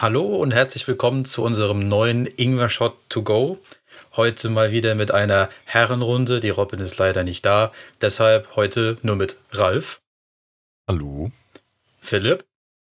[0.00, 3.58] Hallo und herzlich willkommen zu unserem neuen Ingwer Shot to go.
[4.16, 6.40] Heute mal wieder mit einer Herrenrunde.
[6.40, 10.00] Die Robin ist leider nicht da, deshalb heute nur mit Ralf,
[10.88, 11.30] Hallo.
[12.00, 12.46] Philipp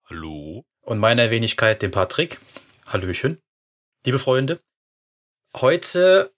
[0.07, 0.63] Hallo?
[0.81, 2.39] und meiner Wenigkeit, dem Patrick.
[2.85, 3.39] Hallöchen,
[4.05, 4.59] liebe Freunde.
[5.55, 6.31] Heute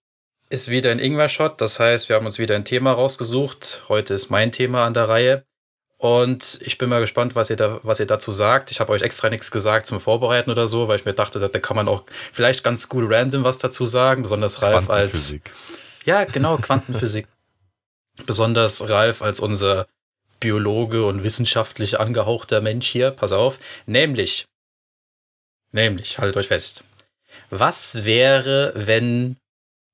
[0.50, 3.84] ist wieder ein Ingwer Shot, das heißt, wir haben uns wieder ein Thema rausgesucht.
[3.90, 5.46] Heute ist mein Thema an der Reihe.
[6.02, 8.72] Und ich bin mal gespannt, was ihr, da, was ihr dazu sagt.
[8.72, 11.60] Ich habe euch extra nichts gesagt zum Vorbereiten oder so, weil ich mir dachte, da
[11.60, 15.36] kann man auch vielleicht ganz gut random was dazu sagen, besonders Ralf als.
[16.04, 17.28] Ja, genau, Quantenphysik.
[18.26, 19.86] besonders Ralf als unser
[20.40, 23.12] Biologe und wissenschaftlich angehauchter Mensch hier.
[23.12, 23.60] Pass auf.
[23.86, 24.48] Nämlich,
[25.72, 26.84] nämlich, haltet euch fest.
[27.52, 29.38] Was wäre, wenn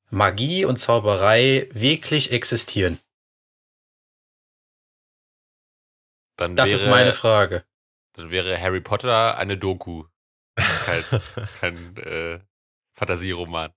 [0.09, 2.97] Magie und Zauberei wirklich existieren?
[6.37, 7.65] Dann Das wäre, ist meine Frage.
[8.13, 10.05] Dann wäre Harry Potter eine Doku.
[10.55, 11.03] Kein,
[11.59, 12.39] kein äh,
[12.93, 13.73] Fantasieroman.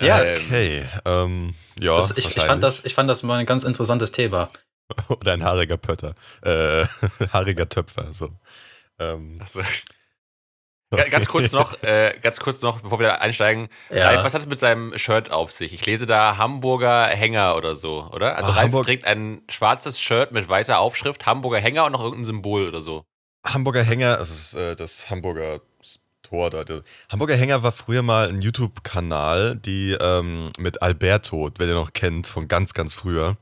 [0.00, 1.96] Ja, Ähm, Okay, ähm, ja.
[1.96, 4.50] Das, ich, ich, fand das, ich fand das mal ein ganz interessantes Thema.
[5.08, 6.14] Oder ein haariger Pötter.
[6.42, 6.86] Äh,
[7.32, 8.30] haariger Töpfer, so.
[8.98, 9.60] Ähm, Also,
[10.90, 13.68] Ga- ganz kurz noch, äh, ganz kurz noch, bevor wir da einsteigen.
[13.90, 14.06] Ja.
[14.10, 15.72] Ralf, was hat es mit seinem Shirt auf sich?
[15.74, 18.36] Ich lese da Hamburger Hänger oder so, oder?
[18.36, 22.02] Also Ah, Ralf Hamburg- trägt ein schwarzes Shirt mit weißer Aufschrift, Hamburger Hänger und noch
[22.02, 23.04] irgendein Symbol oder so.
[23.46, 25.60] Hamburger Hänger, das ist äh, das Hamburger
[26.22, 26.64] Tor da.
[27.08, 32.26] Hamburger Hänger war früher mal ein YouTube-Kanal, die ähm, mit Alberto, wenn ihr noch kennt,
[32.26, 33.36] von ganz, ganz früher.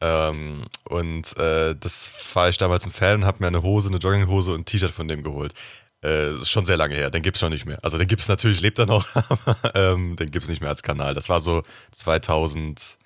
[0.00, 3.98] Ähm, und äh, das war ich damals ein Fan und habe mir eine Hose, eine
[3.98, 5.54] Jogginghose und ein T-Shirt von dem geholt.
[6.02, 7.78] Äh, das ist schon sehr lange her, den gibt's schon nicht mehr.
[7.82, 11.14] Also den gibt's natürlich, lebt er noch, aber ähm, den gibt's nicht mehr als Kanal.
[11.14, 12.98] Das war so 2014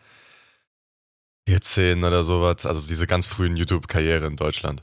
[2.05, 4.83] oder sowas, also diese ganz frühen YouTube-Karriere in Deutschland.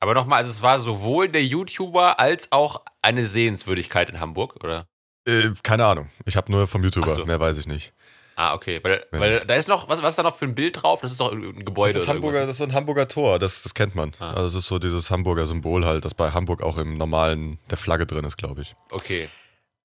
[0.00, 4.88] Aber nochmal, also es war sowohl der YouTuber als auch eine Sehenswürdigkeit in Hamburg, oder?
[5.28, 6.10] Äh, keine Ahnung.
[6.24, 7.24] Ich habe nur vom YouTuber, so.
[7.24, 7.92] mehr weiß ich nicht.
[8.36, 8.80] Ah, okay.
[8.82, 9.20] Weil, Ja.
[9.20, 11.00] weil da ist noch, was, was ist da noch für ein Bild drauf?
[11.00, 13.62] Das ist doch ein Gebäude Das ist, Hamburger, das ist so ein Hamburger Tor, das,
[13.62, 14.12] das kennt man.
[14.18, 14.30] Ah.
[14.32, 17.78] Also das ist so dieses Hamburger Symbol halt, das bei Hamburg auch im normalen der
[17.78, 18.74] Flagge drin ist, glaube ich.
[18.90, 19.28] Okay.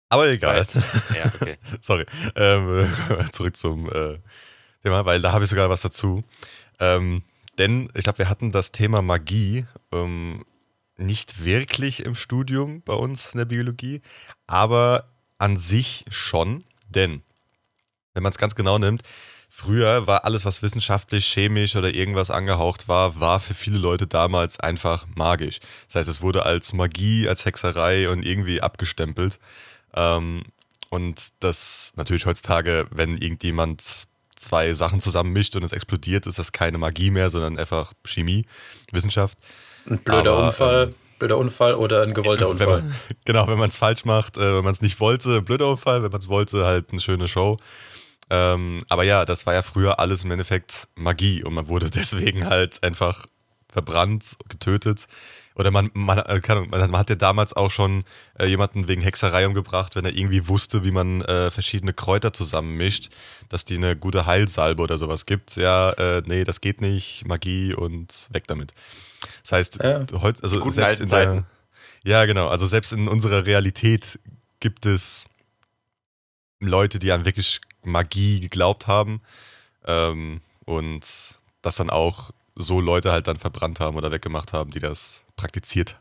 [0.10, 0.66] Aber egal.
[1.16, 1.58] Ja, okay.
[1.82, 2.06] Sorry.
[2.36, 2.94] Ähm,
[3.32, 4.20] zurück zum äh,
[4.84, 6.24] Thema, weil da habe ich sogar was dazu.
[6.80, 7.24] Ähm,
[7.58, 10.46] denn ich glaube, wir hatten das Thema Magie ähm,
[10.96, 14.02] nicht wirklich im Studium bei uns in der Biologie,
[14.46, 16.64] aber an sich schon.
[16.90, 17.22] Denn,
[18.18, 19.04] wenn man es ganz genau nimmt,
[19.48, 24.60] früher war alles, was wissenschaftlich, chemisch oder irgendwas angehaucht war, war für viele Leute damals
[24.60, 25.60] einfach magisch.
[25.86, 29.38] Das heißt, es wurde als Magie, als Hexerei und irgendwie abgestempelt.
[29.94, 30.42] Ähm,
[30.90, 33.84] und das natürlich heutzutage, wenn irgendjemand
[34.36, 38.48] zwei Sachen zusammenmischt und es explodiert, ist das keine Magie mehr, sondern einfach Chemie,
[38.92, 39.38] Wissenschaft.
[39.88, 42.82] Ein blöder Aber, Unfall, ähm, blöder Unfall oder ein gewollter Wenn Unfall.
[42.82, 42.96] man,
[43.26, 46.12] genau, wenn man es falsch macht, äh, wenn man es nicht wollte, blöder Unfall, wenn
[46.12, 47.60] man es wollte, halt eine schöne Show.
[48.30, 52.46] Ähm, aber ja, das war ja früher alles im Endeffekt Magie und man wurde deswegen
[52.46, 53.26] halt einfach
[53.70, 55.08] verbrannt, getötet.
[55.56, 58.04] Oder man, man, äh, keine Ahnung, man, hat ja damals auch schon
[58.38, 63.10] äh, jemanden wegen Hexerei umgebracht, wenn er irgendwie wusste, wie man äh, verschiedene Kräuter zusammenmischt,
[63.50, 65.56] dass die eine gute Heilsalbe oder sowas gibt.
[65.56, 68.72] Ja, äh, nee, das geht nicht, Magie und weg damit.
[69.42, 70.06] Das heißt, Ja.
[70.22, 71.46] heute, also selbst in der,
[72.04, 72.50] ja, genau.
[72.50, 74.20] Also selbst in unserer Realität
[74.60, 75.26] gibt es
[76.60, 79.22] Leute, die an wirklich Magie geglaubt haben
[79.86, 81.02] ähm, und
[81.62, 85.98] das dann auch so Leute halt dann verbrannt haben oder weggemacht haben, die das praktiziert,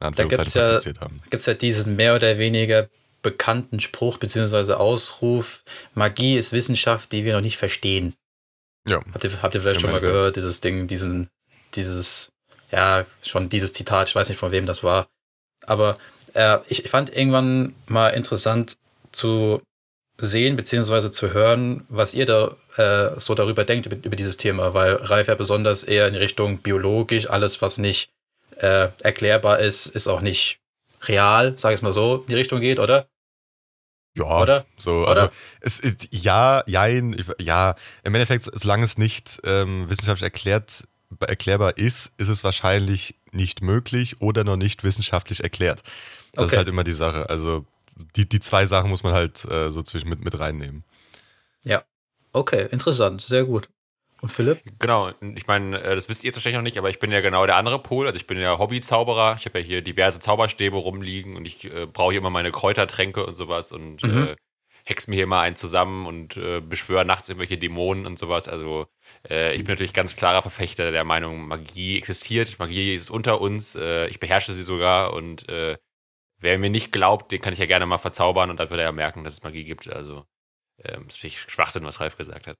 [0.00, 1.20] Anführungszeichen gibt's ja- praktiziert haben.
[1.22, 2.88] gibt es ja diesen mehr oder weniger
[3.22, 4.72] bekannten Spruch bzw.
[4.72, 5.62] Ausruf,
[5.94, 8.14] Magie ist Wissenschaft, die wir noch nicht verstehen.
[8.88, 11.28] Ja, Habt ihr, habt ihr vielleicht Im schon mal gehört, dieses Ding, diesen,
[11.74, 12.32] dieses,
[12.72, 15.06] ja, schon dieses Zitat, ich weiß nicht von wem das war.
[15.64, 15.98] Aber
[16.34, 18.76] äh, ich, ich fand irgendwann mal interessant
[19.12, 19.62] zu
[20.22, 21.10] sehen bzw.
[21.10, 25.26] zu hören, was ihr da äh, so darüber denkt, über, über dieses Thema, weil Ralf
[25.28, 28.10] ja besonders eher in Richtung biologisch, alles, was nicht
[28.58, 30.60] äh, erklärbar ist, ist auch nicht
[31.02, 33.08] real, sag ich es mal so, in die Richtung geht, oder?
[34.16, 34.64] ja, Oder?
[34.78, 35.08] so, Oder?
[35.08, 35.28] also
[35.60, 37.74] es ist ja, jein, ja,
[38.04, 40.84] im Endeffekt, solange es nicht ähm, wissenschaftlich erklärt
[41.20, 45.82] erklärbar ist, ist es wahrscheinlich nicht möglich oder noch nicht wissenschaftlich erklärt.
[46.32, 46.52] Das Okay.
[46.52, 47.28] ist halt immer die Sache.
[47.28, 47.66] Also
[48.16, 50.84] die, die zwei Sachen muss man halt äh, so zwischen mit, mit reinnehmen.
[51.64, 51.82] Ja.
[52.32, 53.68] Okay, interessant, sehr gut.
[54.22, 54.62] Und Philipp?
[54.78, 57.20] Genau, ich meine, äh, das wisst ihr jetzt wahrscheinlich noch nicht, aber ich bin ja
[57.20, 58.06] genau der andere Pol.
[58.06, 59.34] Also ich bin ja Hobbyzauberer.
[59.36, 63.26] Ich habe ja hier diverse Zauberstäbe rumliegen und ich äh, brauche hier immer meine Kräutertränke
[63.26, 64.28] und sowas und Mhm.
[64.28, 64.36] äh,
[64.86, 68.48] hex mir hier mal einen zusammen und äh, beschwöre nachts irgendwelche Dämonen und sowas.
[68.48, 68.86] Also
[69.28, 73.74] äh, ich bin natürlich ganz klarer Verfechter der Meinung, Magie existiert, Magie ist unter uns,
[73.74, 75.76] äh, ich beherrsche sie sogar und äh,
[76.42, 78.86] wer mir nicht glaubt, den kann ich ja gerne mal verzaubern und dann wird er
[78.86, 79.88] ja merken, dass es Magie gibt.
[79.88, 80.26] Also
[80.84, 82.56] ähm, das ich Schwachsinn, was Ralf gesagt hat.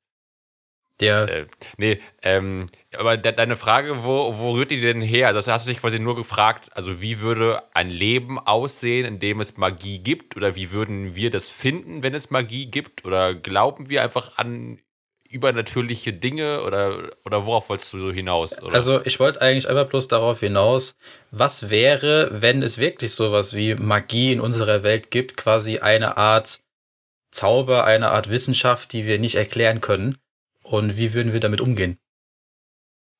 [1.01, 1.47] Der, Äh,
[1.79, 5.27] nee, ähm, aber de deine Frage, wo, wo rührt die denn her?
[5.27, 9.41] Also hast du dich quasi nur gefragt, also wie würde ein Leben aussehen, in dem
[9.41, 10.37] es Magie gibt?
[10.37, 13.05] Oder wie würden wir das finden, wenn es Magie gibt?
[13.05, 14.81] Oder glauben wir einfach an
[15.33, 16.63] übernatürliche Dinge?
[16.63, 18.63] Oder, oder worauf wolltest du so hinaus?
[18.63, 18.75] Oder?
[18.75, 20.97] Also ich wollte eigentlich einfach bloß darauf hinaus,
[21.31, 26.61] was wäre, wenn es wirklich sowas wie Magie in unserer Welt gibt, quasi eine Art
[27.31, 30.19] Zauber, eine Art Wissenschaft, die wir nicht erklären können.
[30.63, 31.99] Und wie würden wir damit umgehen?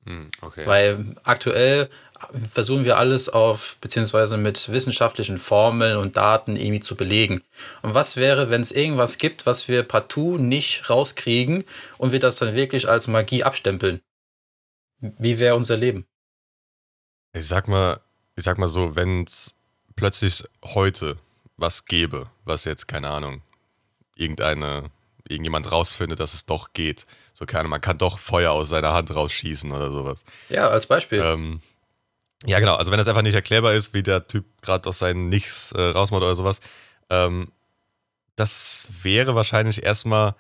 [0.05, 0.67] Hm, okay.
[0.67, 1.89] Weil aktuell
[2.33, 7.43] versuchen wir alles auf, beziehungsweise mit wissenschaftlichen Formeln und Daten irgendwie zu belegen.
[7.83, 11.65] Und was wäre, wenn es irgendwas gibt, was wir partout nicht rauskriegen
[11.99, 14.01] und wir das dann wirklich als Magie abstempeln?
[15.01, 16.07] Wie wäre unser Leben?
[17.33, 18.01] Ich sag mal,
[18.37, 19.55] ich sag mal so, wenn es
[19.97, 21.19] plötzlich heute
[21.57, 23.43] was gäbe, was jetzt, keine Ahnung,
[24.15, 24.91] irgendeine,
[25.29, 27.07] irgendjemand rausfindet, dass es doch geht.
[27.33, 30.25] So keine, man kann doch Feuer aus seiner Hand rausschießen oder sowas.
[30.49, 31.21] Ja, als Beispiel.
[31.25, 31.61] Ähm,
[32.47, 32.77] ja, genau.
[32.77, 35.81] Also wenn das einfach nicht erklärbar ist, wie der Typ gerade aus seinen Nichts äh,
[35.81, 36.61] rausmacht oder sowas,
[37.11, 37.53] ähm,
[38.37, 40.35] das wäre wahrscheinlich erstmal.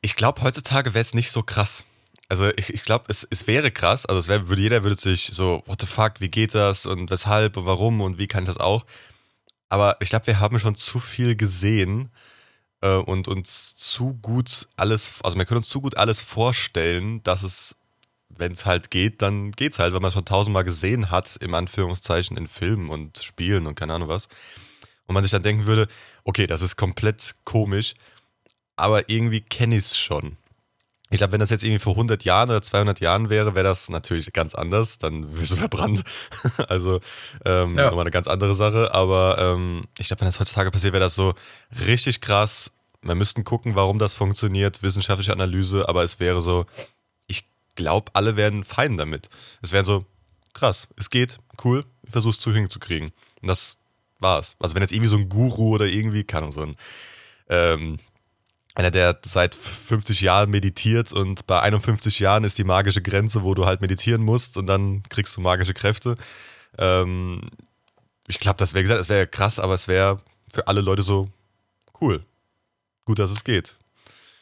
[0.00, 1.84] Ich glaube, heutzutage wäre es nicht so krass.
[2.28, 4.06] Also ich, ich glaube, es, es wäre krass.
[4.06, 7.10] Also es wär, würde jeder würde sich so, what the fuck, wie geht das und
[7.10, 8.86] weshalb und warum und wie kann ich das auch?
[9.68, 12.10] Aber ich glaube, wir haben schon zu viel gesehen
[12.80, 17.42] äh, und uns zu gut alles, also wir können uns zu gut alles vorstellen, dass
[17.42, 17.76] es
[18.42, 21.54] wenn es halt geht, dann geht's halt, weil man es schon tausendmal gesehen hat, im
[21.54, 24.28] Anführungszeichen, in Filmen und Spielen und keine Ahnung was.
[25.06, 25.86] Und man sich dann denken würde,
[26.24, 27.94] okay, das ist komplett komisch,
[28.74, 30.36] aber irgendwie kenne ich es schon.
[31.10, 33.90] Ich glaube, wenn das jetzt irgendwie vor 100 Jahren oder 200 Jahren wäre, wäre das
[33.90, 34.98] natürlich ganz anders.
[34.98, 36.02] Dann wirst du verbrannt.
[36.68, 37.00] also
[37.44, 37.86] ähm, Ja.
[37.86, 38.92] nochmal eine ganz andere Sache.
[38.94, 41.34] Aber ähm, ich glaube, wenn das heutzutage passiert, wäre das so
[41.86, 42.72] richtig krass.
[43.02, 46.64] Wir müssten gucken, warum das funktioniert, wissenschaftliche Analyse, aber es wäre so,
[47.74, 49.28] glaube, alle wären fein damit.
[49.62, 50.06] Es wäre so,
[50.54, 53.10] krass, es geht, cool, ich versuch's zu hinzukriegen.
[53.40, 53.78] Und das
[54.18, 54.56] war's.
[54.58, 56.76] Also wenn jetzt irgendwie so ein Guru oder irgendwie, keine Ahnung, so ein
[57.48, 57.98] ähm,
[58.74, 63.54] einer, der seit 50 Jahren meditiert und bei 51 Jahren ist die magische Grenze, wo
[63.54, 66.16] du halt meditieren musst und dann kriegst du magische Kräfte.
[66.78, 67.42] Ähm,
[68.28, 71.28] ich glaube, das wäre gesagt, das wäre krass, aber es wäre für alle Leute so
[72.00, 72.24] cool.
[73.04, 73.76] Gut, dass es geht.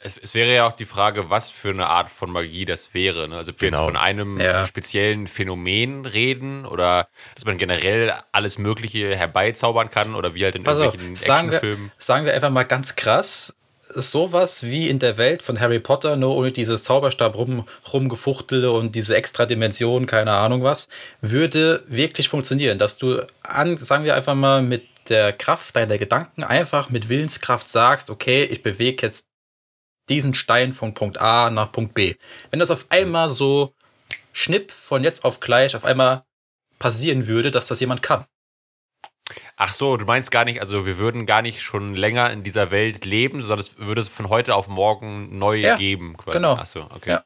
[0.02, 3.29] Es, es wäre ja auch die Frage, was für eine Art von Magie das wäre.
[3.29, 3.37] Ne?
[3.37, 3.82] Also ob wir Genau.
[3.82, 4.64] jetzt von einem Ja.
[4.64, 10.67] speziellen Phänomen reden oder dass man generell alles Mögliche herbeizaubern kann oder wie halt in
[10.67, 11.93] Also, irgendwelchen sagen wir, Actionfilmen.
[11.99, 13.56] sagen wir einfach mal ganz krass,
[13.93, 18.94] sowas wie in der Welt von Harry Potter, nur ohne dieses Zauberstab rum, rumgefuchtele und
[18.94, 20.88] diese extra Dimension, keine Ahnung was,
[21.20, 26.45] würde wirklich funktionieren, dass du an, sagen wir einfach mal mit der Kraft deiner Gedanken
[26.45, 29.26] einfach mit Willenskraft sagst, okay, ich bewege jetzt
[30.11, 32.17] diesen Stein von Punkt A nach Punkt B.
[32.50, 33.73] Wenn das auf einmal so
[34.33, 36.25] schnipp von jetzt auf gleich auf einmal
[36.79, 38.26] passieren würde, dass das jemand kann.
[39.57, 42.71] Ach so, du meinst gar nicht, also wir würden gar nicht schon länger in dieser
[42.73, 46.17] Welt leben, sondern es würde es von heute auf morgen neu Ja, geben.
[46.17, 46.37] Quasi.
[46.38, 46.57] genau.
[46.59, 47.11] Ach so, okay.
[47.11, 47.25] Ja.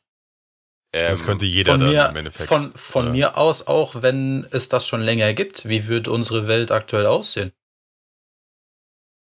[0.92, 2.48] Ähm, Das könnte jeder von dann mir, im Endeffekt.
[2.48, 6.46] Von, von Oder- mir aus auch, wenn es das schon länger gibt, wie würde unsere
[6.46, 7.52] Welt aktuell aussehen?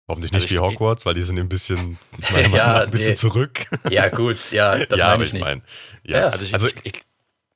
[0.09, 1.97] Hoffentlich Also nicht wie ich- Hogwarts, weil die sind ein bisschen,
[2.53, 3.15] Ja, ein bisschen nee.
[3.15, 3.65] zurück.
[3.89, 5.41] Ja, gut, ja, das ja, meine ich ich nicht.
[5.43, 5.61] meine.
[6.03, 6.19] Ja.
[6.19, 6.27] Ja.
[6.29, 7.01] Also ich, Also- ich, ich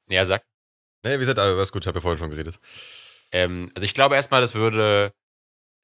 [0.10, 0.44] ja, sag.
[1.04, 2.60] Nee, wie gesagt, aber was gut, ich habe ja vorhin schon geredet.
[3.32, 5.14] Ähm, also ich glaube erstmal, das würde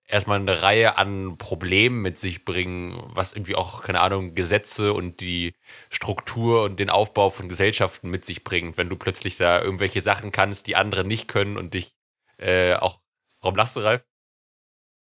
[0.05, 5.21] erstmal eine Reihe an Problemen mit sich bringen, was irgendwie auch, keine Ahnung, Gesetze und
[5.21, 5.53] die
[5.89, 10.31] Struktur und den Aufbau von Gesellschaften mit sich bringt, wenn du plötzlich da irgendwelche Sachen
[10.33, 11.93] kannst, die andere nicht können und dich
[12.37, 12.99] äh, auch.
[13.41, 14.03] Warum lachst du, Ralf?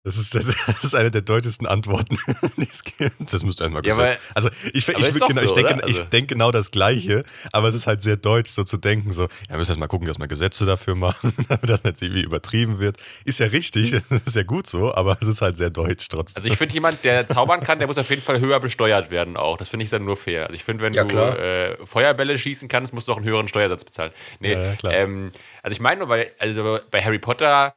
[0.07, 2.19] Das ist, das ist eine der deutlichsten Antworten,
[2.59, 3.33] die es gibt.
[3.33, 4.21] Das müsst ihr einmal Ja, gesagt.
[4.29, 5.89] aber- Also ich, ich, genau, ich, so, denke, oder?
[5.89, 9.15] ich Also- denke genau das Gleiche, aber es ist halt sehr deutsch, so zu denken,
[9.15, 12.23] so, ja, müssen erst mal gucken, dass wir Gesetze dafür machen, damit das nicht irgendwie
[12.23, 12.99] übertrieben wird.
[13.25, 16.37] Ist ja richtig, ist ja gut so, aber es ist halt sehr deutsch trotzdem.
[16.37, 19.39] Also ich finde, jemand, der zaubern kann, der muss auf jeden Fall höher besteuert werden
[19.39, 19.57] auch.
[19.57, 20.45] Das finde ich dann nur fair.
[20.45, 23.49] Also ich finde, wenn Ja, du äh, Feuerbälle schießen kannst, musst du auch einen höheren
[23.49, 24.13] Steuersatz bezahlen.
[24.39, 24.93] Nee, Ja, ja, klar.
[24.93, 25.33] Ähm,
[25.63, 27.75] also ich meine nur, weil, also bei Harry Potter,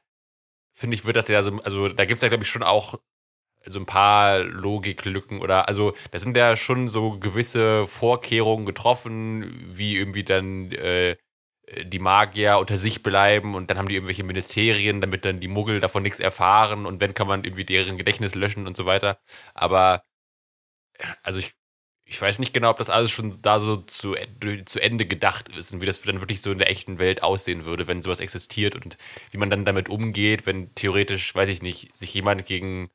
[0.77, 2.99] finde ich, wird das ja so, also da gibt es ja, glaube ich, schon auch
[3.65, 9.97] so ein paar Logiklücken oder, also da sind ja schon so gewisse Vorkehrungen getroffen, wie
[9.97, 11.17] irgendwie dann äh,
[11.85, 15.81] die Magier unter sich bleiben und dann haben die irgendwelche Ministerien, damit dann die Muggel
[15.81, 19.19] davon nichts erfahren und wenn kann man irgendwie deren Gedächtnis löschen und so weiter.
[19.53, 20.03] Aber
[21.23, 21.53] also ich,
[22.07, 24.15] ich weiß nicht genau, ob das alles schon da so zu,
[24.65, 27.65] zu Ende gedacht ist und wie das dann wirklich so in der echten Welt aussehen
[27.65, 28.97] würde, wenn sowas existiert und
[29.31, 32.89] wie man dann damit umgeht, wenn theoretisch, weiß ich nicht, sich jemand gegen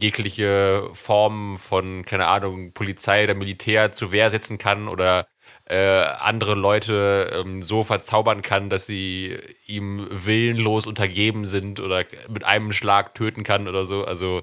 [0.00, 5.26] jegliche Formen von, keine Ahnung, Polizei oder Militär zur Wehr setzen kann oder
[5.66, 12.44] äh, andere Leute ähm, so verzaubern kann, dass sie ihm willenlos untergeben sind oder mit
[12.44, 14.04] einem Schlag töten kann oder so.
[14.04, 14.42] Also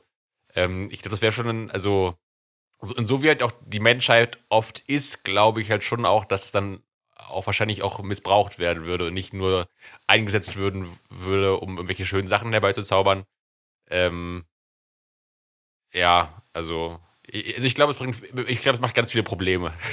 [0.55, 2.15] ähm, ich glaube, das wäre schon, ein, also
[2.83, 6.25] so, und so wie halt auch die Menschheit oft ist, glaube ich halt schon auch,
[6.25, 6.83] dass es dann
[7.15, 9.67] auch wahrscheinlich auch missbraucht werden würde und nicht nur
[10.07, 13.23] eingesetzt würden würde, um irgendwelche schönen Sachen herbeizuzaubern.
[13.89, 14.45] Ähm,
[15.93, 19.73] ja, also, ich, also ich glaube, es bringt, ich glaube, es macht ganz viele Probleme.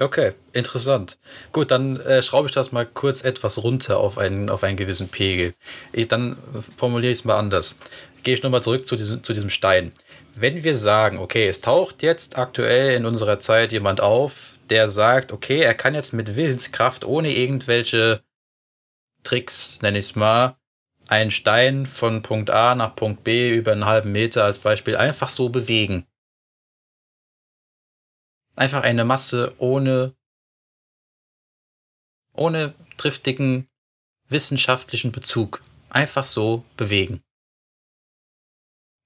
[0.00, 1.18] Okay, interessant.
[1.52, 5.08] Gut, dann äh, schraube ich das mal kurz etwas runter auf einen, auf einen gewissen
[5.08, 5.54] Pegel.
[5.92, 6.36] Ich, dann
[6.76, 7.78] formuliere ich es mal anders.
[8.24, 9.92] Gehe ich nochmal zurück zu diesem, zu diesem Stein.
[10.36, 15.30] Wenn wir sagen, okay, es taucht jetzt aktuell in unserer Zeit jemand auf, der sagt,
[15.30, 18.24] okay, er kann jetzt mit Willenskraft ohne irgendwelche
[19.22, 20.56] Tricks, nenne ich es mal,
[21.08, 25.28] einen Stein von Punkt A nach Punkt B über einen halben Meter als Beispiel einfach
[25.28, 26.06] so bewegen.
[28.56, 30.14] Einfach eine Masse ohne,
[32.32, 33.68] ohne triftigen
[34.28, 35.62] wissenschaftlichen Bezug.
[35.90, 37.22] Einfach so bewegen.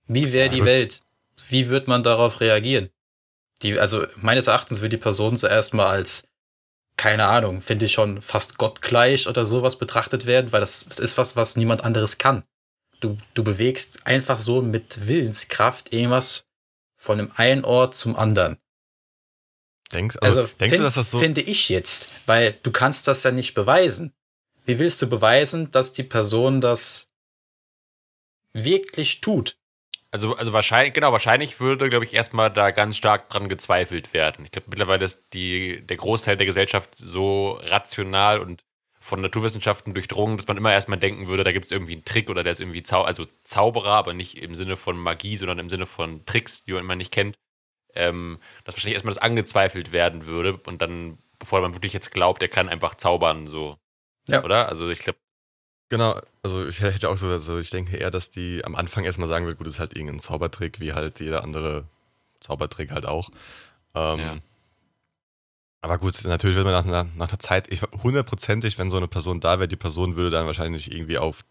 [0.07, 0.65] Wie wäre die.
[0.65, 1.03] Welt?
[1.49, 2.91] Wie wird man darauf reagieren?
[3.63, 6.29] Die, also meines Erachtens wird die Person zuerst mal als,
[6.97, 11.19] keine Ahnung, finde ich schon fast gottgleich oder sowas betrachtet werden, weil das, das ist
[11.19, 12.45] was, was niemand anderes kann.
[13.01, 16.47] Du, du bewegst einfach so mit Willenskraft irgendwas
[16.97, 18.59] von dem einen Ort zum anderen.
[19.93, 21.19] denkst, also, Also, denkst find, du, dass das so.
[21.19, 24.13] finde ich jetzt, weil du kannst das ja nicht beweisen.
[24.67, 27.09] Wie willst du beweisen, dass die Person das
[28.53, 29.57] wirklich tut?
[30.11, 34.45] Also, also wahrscheinlich, genau, wahrscheinlich würde, glaube ich, erstmal da ganz stark dran gezweifelt werden.
[34.45, 38.65] Ich glaube, mittlerweile ist die, der Großteil der Gesellschaft so rational und
[39.01, 42.31] von Naturwissenschaften durchdrungen, dass man immer erstmal denken würde, da gibt es irgendwie einen Trick
[42.31, 45.71] oder der ist irgendwie Zau also Zauberer, aber nicht im Sinne von Magie, sondern im
[45.71, 47.37] Sinne von Tricks, die man immer nicht kennt.
[47.95, 52.43] Ähm, dass wahrscheinlich erstmal das angezweifelt werden würde und dann, bevor man wirklich jetzt glaubt,
[52.43, 53.79] er kann einfach zaubern, so.
[54.29, 54.45] Ja.
[54.45, 54.69] Oder?
[54.69, 55.19] Also ich glaube,
[55.91, 59.29] Genau, also ich hätte auch so, also ich denke eher, dass die am Anfang erstmal
[59.29, 61.85] sagen wird, gut, das ist halt irgendein Zaubertrick, wie halt jeder andere
[62.41, 63.31] Zaubertrick halt auch.
[63.95, 64.39] Ähm, Ja.
[65.81, 69.07] Aber gut, natürlich wird man nach, nach, nach einer Zeit, ich, hundertprozentig, wenn so eine
[69.07, 71.45] Person da wäre, die Person würde dann wahrscheinlich irgendwie auf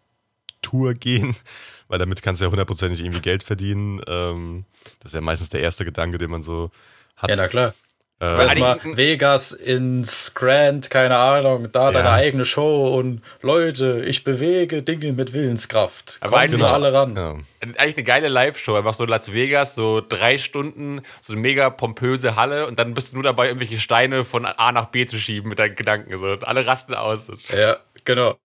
[0.62, 1.36] Tour gehen,
[1.88, 4.02] weil damit kannst du ja hundertprozentig irgendwie Geld verdienen.
[4.06, 4.66] Ähm,
[5.00, 6.72] das ist ja meistens der erste Gedanke, den man so
[7.16, 7.30] hat.
[7.30, 7.74] Ja, na klar.
[8.20, 12.14] Äh, eigentlich- Vegas ins Grand, keine Ahnung, da deine Ja.
[12.16, 16.18] eigene Show und Leute, ich bewege Dinge mit Willenskraft.
[16.22, 17.16] Aber Kommen eigentlich- Sie alle ran.
[17.16, 17.36] ja.
[17.60, 18.76] eigentlich eine geile Live-Show.
[18.76, 23.12] Einfach so Las Vegas, so drei Stunden, so eine mega pompöse Halle und dann bist
[23.12, 26.18] du nur dabei, irgendwelche Steine von A nach B zu schieben mit deinen Gedanken.
[26.18, 26.26] So.
[26.28, 27.32] Und alle rasten aus.
[27.50, 28.38] Ja, genau.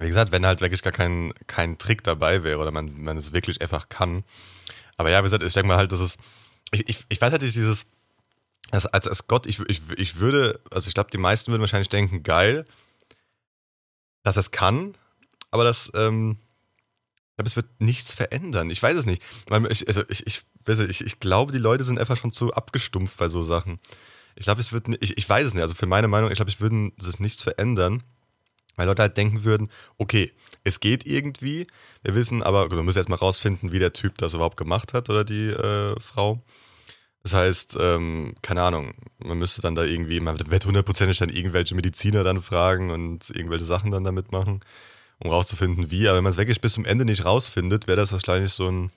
[0.00, 3.32] Wie gesagt, wenn halt wirklich gar kein, kein Trick dabei wäre oder man, man es
[3.32, 4.24] wirklich einfach kann.
[4.96, 6.16] Aber ja, wie gesagt, ich denke mal halt, dass es.
[6.72, 7.86] Ich, ich, ich weiß halt nicht, dieses.
[8.70, 11.88] Als, als, als Gott, ich, ich, ich würde, also ich glaube, die meisten würden wahrscheinlich
[11.88, 12.64] denken, geil,
[14.22, 14.94] dass es kann,
[15.50, 16.38] aber das, ähm,
[17.30, 18.68] ich glaube, es wird nichts verändern.
[18.68, 19.22] Ich weiß es nicht.
[19.70, 23.28] Ich, also ich, ich, ich, ich glaube, die Leute sind einfach schon zu abgestumpft bei
[23.28, 23.78] so Sachen.
[24.34, 25.62] Ich glaube, es wird, ich, ich weiß es nicht.
[25.62, 28.02] Also für meine Meinung, ich glaube, ich würde es nichts verändern.
[28.78, 30.32] Weil Leute halt denken würden, okay,
[30.62, 31.66] es geht irgendwie,
[32.02, 35.10] wir wissen, aber wir müssen jetzt mal rausfinden, wie der Typ das überhaupt gemacht hat
[35.10, 36.40] oder die äh, Frau.
[37.28, 41.74] Das heißt, ähm, keine Ahnung, man müsste dann da irgendwie, man wird hundertprozentig dann irgendwelche
[41.74, 44.60] Mediziner dann fragen und irgendwelche Sachen dann damit machen,
[45.18, 46.08] um rauszufinden, wie.
[46.08, 48.90] Aber wenn man es wirklich bis zum Ende nicht rausfindet, wäre das wahrscheinlich so ein,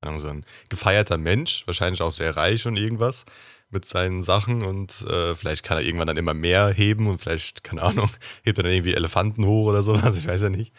[0.00, 3.24] Ahnung, so ein gefeierter Mensch, wahrscheinlich auch sehr reich und irgendwas
[3.70, 7.62] mit seinen Sachen und äh, vielleicht kann er irgendwann dann immer mehr heben und vielleicht,
[7.62, 8.10] keine Ahnung,
[8.42, 10.72] hebt er dann irgendwie Elefanten hoch oder sowas, ich weiß ja nicht.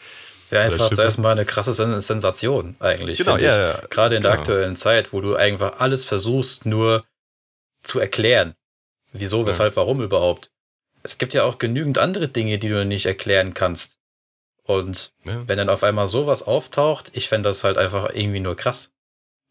[0.50, 3.18] Wäre einfach zuerst mal eine krasse Sen Sensation eigentlich.
[3.18, 3.80] Genau, ja, ja.
[3.88, 4.40] Gerade in der Genau.
[4.42, 7.02] aktuellen Zeit, wo du einfach alles versuchst, nur
[7.82, 8.54] zu erklären.
[9.12, 10.50] Wieso, weshalb, warum überhaupt.
[11.02, 13.98] Es gibt ja auch genügend andere Dinge, die du nicht erklären kannst.
[14.62, 15.42] Und Ja.
[15.48, 18.90] wenn dann auf einmal sowas auftaucht, ich fände das halt einfach irgendwie nur krass.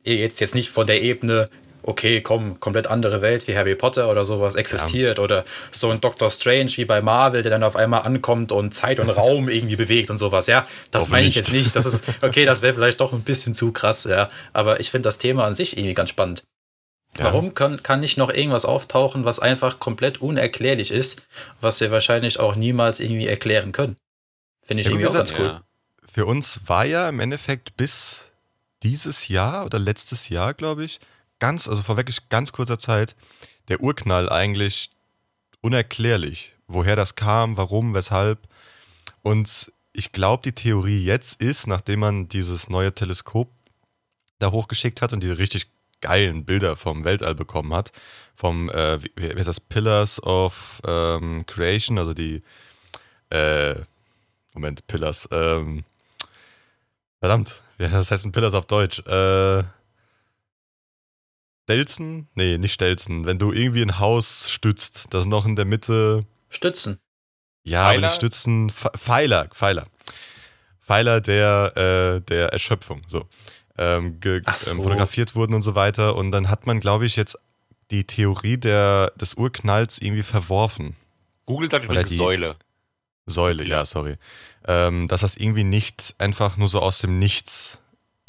[0.04, 1.50] Jetzt, jetzt nicht von der Ebene,
[1.84, 6.30] okay, komm, komplett andere Welt wie Harry Potter oder sowas existiert oder so ein Doctor
[6.30, 10.10] Strange wie bei Marvel, der dann auf einmal ankommt und Zeit und Raum irgendwie bewegt
[10.10, 10.48] und sowas.
[10.48, 11.48] Ja, das meine ich nicht.
[11.48, 11.76] jetzt nicht.
[11.76, 14.30] Das ist, okay, das wäre vielleicht doch ein bisschen zu krass, ja.
[14.54, 16.44] Aber ich finde das Thema an sich irgendwie ganz spannend.
[17.18, 17.26] Ja.
[17.26, 21.24] Warum kann, kann nicht noch irgendwas auftauchen, was einfach komplett unerklärlich ist,
[21.60, 23.98] was wir wahrscheinlich auch niemals irgendwie erklären können?
[24.62, 25.46] Finde ich Ja, wie irgendwie auch ganz cool.
[25.46, 25.64] Ja.
[26.12, 28.30] Für uns war ja im Endeffekt bis
[28.84, 31.00] dieses Jahr oder letztes Jahr, glaube ich,
[31.40, 33.16] ganz, also vor wirklich ganz kurzer Zeit,
[33.68, 34.90] der Urknall eigentlich
[35.62, 36.54] unerklärlich.
[36.68, 38.48] Woher das kam, warum, weshalb.
[39.24, 43.52] Und ich glaube, die Theorie jetzt ist, nachdem man dieses neue Teleskop
[44.38, 45.68] da hochgeschickt hat und diese richtig
[46.02, 47.92] geilen Bilder vom Weltall bekommen hat,
[48.36, 52.42] vom, äh, wie, heißt das, Pillars of ähm, Creation, also die,
[53.30, 53.76] äh,
[54.54, 55.84] Moment, Pillars, ähm,
[57.20, 59.64] verdammt, ja, das heißt ein Pillars auf Deutsch, äh,
[61.70, 62.28] Stelzen?
[62.34, 63.26] Nee, nicht Stelzen.
[63.28, 67.00] Wenn du irgendwie ein Haus stützt, das noch in der Mitte Stützen.
[67.64, 68.08] ja, aber Pfeiler?
[68.08, 68.72] nicht stützen.
[68.72, 69.86] Pfe- Pfeiler, Pfeiler.
[70.82, 71.74] Pfeiler der,
[72.18, 73.28] äh, der Erschöpfung, so.
[73.78, 74.72] Ähm, so.
[74.72, 76.16] ähm, fotografiert wurden und so weiter.
[76.16, 77.38] Und dann hat man, glaube ich, jetzt
[77.92, 80.96] die Theorie der, des Urknalls irgendwie verworfen.
[81.46, 82.56] Google sagt übrigens die- Säule.
[83.28, 84.16] Säule, ja, sorry.
[84.68, 87.80] Ähm, dass das irgendwie nicht einfach nur so aus dem Nichts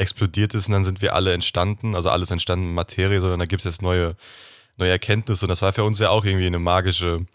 [0.00, 3.60] explodiert ist und dann sind wir alle entstanden, also alles entstanden Materie, sondern da gibt
[3.60, 4.16] es jetzt neue,
[4.76, 7.26] neue Erkenntnisse und das war für uns ja auch irgendwie eine magische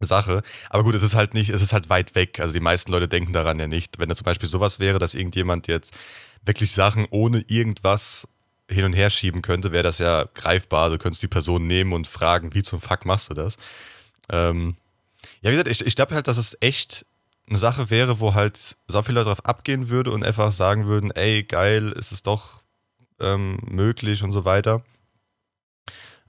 [0.00, 0.42] Sache.
[0.70, 2.38] Aber gut, es ist halt nicht, es ist halt weit weg.
[2.40, 3.98] Also die meisten Leute denken daran ja nicht.
[3.98, 5.92] Wenn da zum Beispiel sowas wäre, dass irgendjemand jetzt
[6.44, 8.28] wirklich Sachen ohne irgendwas
[8.70, 10.90] hin und her schieben könnte, wäre das ja greifbar.
[10.90, 13.56] Du könntest die Person nehmen und fragen, wie zum Fuck machst du das?
[14.30, 14.76] Ähm,
[15.40, 17.06] ja, wie gesagt, ich, ich glaube halt, dass es echt
[17.48, 21.10] eine Sache wäre, wo halt so viele Leute drauf abgehen würde und einfach sagen würden,
[21.12, 22.62] ey, geil, ist es doch
[23.20, 24.82] ähm, möglich und so weiter.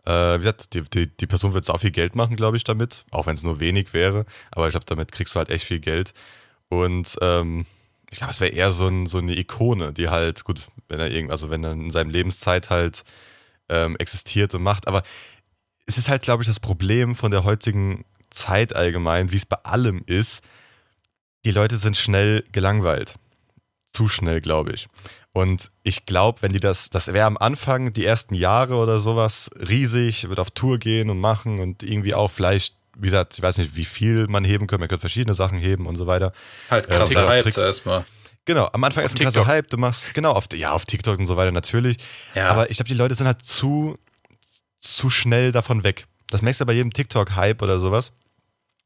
[0.06, 3.06] Äh, wie gesagt, die, die, die Person wird sau viel Geld machen, glaube ich, damit,
[3.12, 5.80] auch wenn es nur wenig wäre, aber ich glaube, damit kriegst du halt echt viel
[5.80, 6.14] Geld.
[6.70, 7.66] Und ähm,
[8.10, 11.12] ich glaube, es wäre eher so, ein, so eine Ikone, die halt, gut, wenn er
[11.12, 13.04] irgend, also wenn er in seinem Lebenszeit halt
[13.68, 15.04] ähm, existiert und macht, aber
[15.86, 19.58] es ist halt, glaube ich, das Problem von der heutigen Zeit allgemein, wie es bei
[19.58, 20.44] allem ist,
[21.46, 23.16] die Leute sind schnell gelangweilt.
[23.92, 24.88] Zu schnell, glaube ich.
[25.32, 29.50] Und ich glaube, wenn die das, das wäre am Anfang, die ersten Jahre oder sowas,
[29.56, 33.58] riesig, wird auf Tour gehen und machen und irgendwie auch vielleicht, wie gesagt, ich weiß
[33.58, 36.34] nicht, wie viel man heben könnte, man könnte verschiedene Sachen heben und so weiter.
[36.70, 37.56] Halt Äh, krasser TikTok Hype Tricks.
[37.56, 38.06] zuerst mal.
[38.46, 39.46] Genau, am Anfang Auf ist ein krasser.
[39.48, 41.98] Hype, du machst, genau, auf, ja, auf TikTok und so weiter natürlich.
[42.36, 43.98] Ja, Aber ich glaube, die Leute sind halt zu,
[44.80, 46.06] zu schnell davon weg.
[46.30, 48.12] Das merkst du bei jedem TikTok-Hype oder sowas.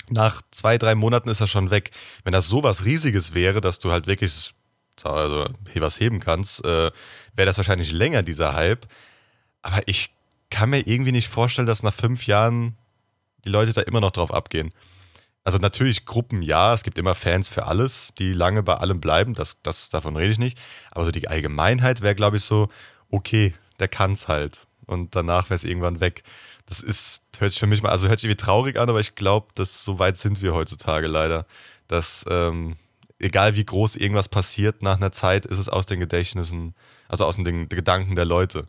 [0.09, 1.91] Nach zwei, drei Monaten ist er schon weg.
[2.23, 4.53] Wenn das sowas Riesiges wäre, dass du halt wirklich
[5.01, 6.91] also, was heben kannst, äh,
[7.35, 8.85] wäre das wahrscheinlich länger, dieser Hype.
[9.61, 10.11] Aber ich
[10.49, 12.77] kann mir irgendwie nicht vorstellen, dass nach fünf Jahren
[13.43, 14.71] die Leute da immer noch drauf abgehen.
[15.43, 19.33] Also natürlich Gruppen, ja, es gibt immer Fans für alles, die lange bei allem bleiben,
[19.33, 20.57] das, das, davon rede ich nicht.
[20.91, 22.69] Aber so die Allgemeinheit wäre, glaube ich, so,
[23.09, 24.67] okay, der kann's halt.
[24.85, 26.23] Und danach wäre es irgendwann weg.
[26.73, 29.13] Das ist, hört sich für mich mal, also hört sich irgendwie traurig an, aber ich
[29.13, 31.45] glaube, dass so weit sind wir heutzutage leider.
[31.87, 32.77] Dass, ähm,
[33.19, 36.73] egal wie groß irgendwas passiert, nach einer Zeit ist es aus den Gedächtnissen,
[37.07, 38.65] also aus den, den Gedanken der Leute.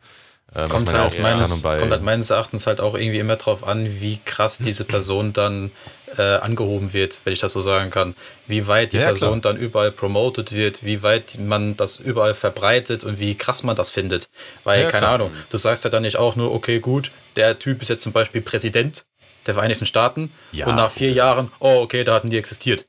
[0.57, 3.37] Ähm, kommt, ja halt auch machen meines, kommt halt meines Erachtens halt auch irgendwie immer
[3.37, 5.73] drauf an, wie krass diese Person dann
[6.17, 8.15] äh, angehoben wird, wenn ich das so sagen kann.
[8.47, 9.55] Wie weit die Ja, Person klar.
[9.55, 13.91] dann überall promoted wird, wie weit man das überall verbreitet und wie krass man das
[13.91, 14.29] findet.
[14.63, 15.15] Weil, Ja, keine klar.
[15.17, 18.13] Ahnung, du sagst ja dann nicht auch nur, okay, gut, der Typ ist jetzt zum
[18.13, 19.05] Beispiel Präsident
[19.47, 20.67] der Vereinigten Staaten Ja.
[20.67, 22.87] und nach vier Jahren, oh, okay, da hatten die existiert.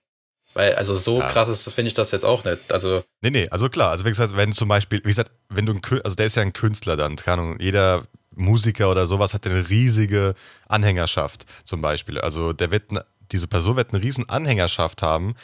[0.56, 1.28] Weil, also so Ja.
[1.28, 2.72] krass ist, finde ich das jetzt auch nicht.
[2.72, 5.74] Also, Nee, nee, also klar, also wie gesagt, wenn zum Beispiel, wie gesagt, wenn du
[5.74, 9.34] ein Kün- also der ist ja ein Künstler dann, keine Ahnung, jeder Musiker oder sowas
[9.34, 10.34] hat eine riesige
[10.68, 12.20] Anhängerschaft zum Beispiel.
[12.20, 12.84] Also der wird,
[13.32, 15.36] diese Person wird eine riesen Anhängerschaft haben,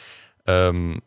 [0.46, 1.02] ähm,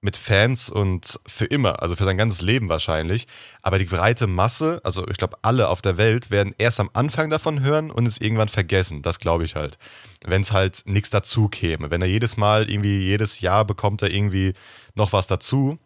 [0.00, 3.26] mit Fans und für immer, also für sein ganzes Leben wahrscheinlich.
[3.62, 7.30] Aber die breite Masse, also ich glaube, alle auf der Welt werden erst am Anfang
[7.30, 9.02] davon hören und es irgendwann vergessen.
[9.02, 9.76] Das glaube ich halt.
[10.24, 11.90] Wenn es halt nichts dazu käme.
[11.90, 14.54] Wenn er jedes Mal irgendwie, jedes Jahr bekommt er irgendwie
[14.94, 15.78] noch was dazu.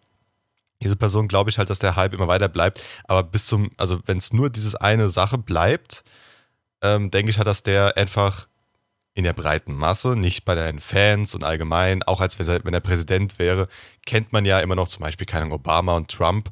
[0.83, 2.85] Diese Person glaube ich halt, dass der Hype immer weiter bleibt.
[3.05, 6.05] Aber bis zum, also wenn es nur dieses eine Sache bleibt,
[6.83, 8.47] ähm, denke ich halt, dass der einfach
[9.15, 13.39] in der breiten Masse, nicht bei deinen Fans und allgemein, auch als wenn er, Präsident
[13.39, 13.69] wäre,
[14.07, 16.51] kennt man ja immer noch zum Beispiel keinen Obama und Trump,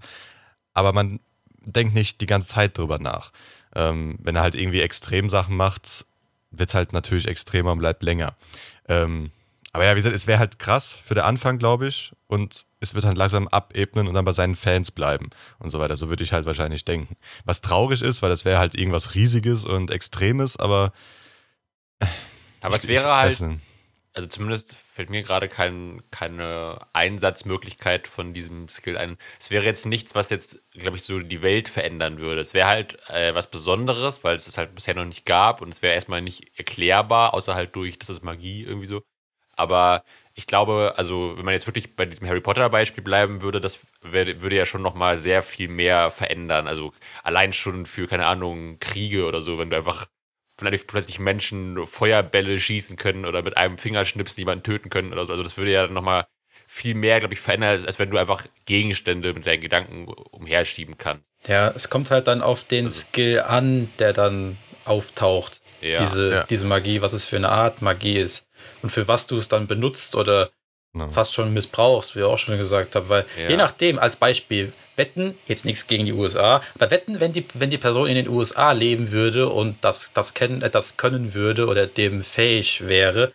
[0.74, 1.20] aber man
[1.60, 3.32] denkt nicht die ganze Zeit drüber nach.
[3.74, 6.04] Ähm, wenn er halt irgendwie Extremsachen macht,
[6.50, 8.36] wird halt natürlich extremer und bleibt länger.
[8.88, 9.30] Ähm,
[9.72, 12.12] aber ja, wie gesagt, es wäre halt krass für den Anfang, glaube ich.
[12.26, 15.96] Und es wird halt langsam abebnen und dann bei seinen Fans bleiben und so weiter.
[15.96, 17.16] So würde ich halt wahrscheinlich denken.
[17.44, 20.92] Was traurig ist, weil das wäre halt irgendwas Riesiges und Extremes, aber.
[22.60, 23.42] Aber es wäre halt.
[24.12, 29.16] Also zumindest fällt mir gerade kein, keine Einsatzmöglichkeit von diesem Skill ein.
[29.38, 32.40] Es wäre jetzt nichts, was jetzt, glaube ich, so die Welt verändern würde.
[32.40, 35.68] Es wäre halt äh, was Besonderes, weil es es halt bisher noch nicht gab und
[35.68, 39.00] es wäre erstmal nicht erklärbar, außer halt durch, das ist Magie irgendwie so.
[39.52, 43.60] Aber ich glaube, also wenn man jetzt wirklich bei diesem Harry Potter Beispiel bleiben würde,
[43.60, 46.66] das wär, würde ja schon noch mal sehr viel mehr verändern.
[46.66, 46.92] Also
[47.22, 50.06] allein schon für keine Ahnung Kriege oder so, wenn du einfach
[50.60, 55.32] vielleicht plötzlich Menschen Feuerbälle schießen können oder mit einem Fingerschnips jemanden töten können oder so.
[55.32, 56.26] Also das würde ja noch mal
[56.68, 60.98] viel mehr, glaube ich, verändern, als, als, wenn du einfach Gegenstände mit deinen Gedanken umherschieben
[60.98, 61.24] kannst.
[61.48, 63.00] Ja, es kommt halt dann auf den also.
[63.00, 65.62] Skill an, der dann auftaucht.
[65.80, 66.44] Ja, diese, ja.
[66.44, 68.46] diese Magie, was es für eine Art Magie ist
[68.82, 70.50] und für was du es dann benutzt oder
[70.92, 71.10] no.
[71.10, 73.08] fast schon missbrauchst, wie ich auch schon gesagt habe.
[73.08, 73.50] Weil ja.
[73.50, 77.70] je nachdem, als Beispiel, wetten, jetzt nichts gegen die USA, aber wetten, wenn die, wenn
[77.70, 81.66] die Person in den USA leben würde und das, das, kennen, äh, das können würde
[81.66, 83.32] oder dem fähig wäre,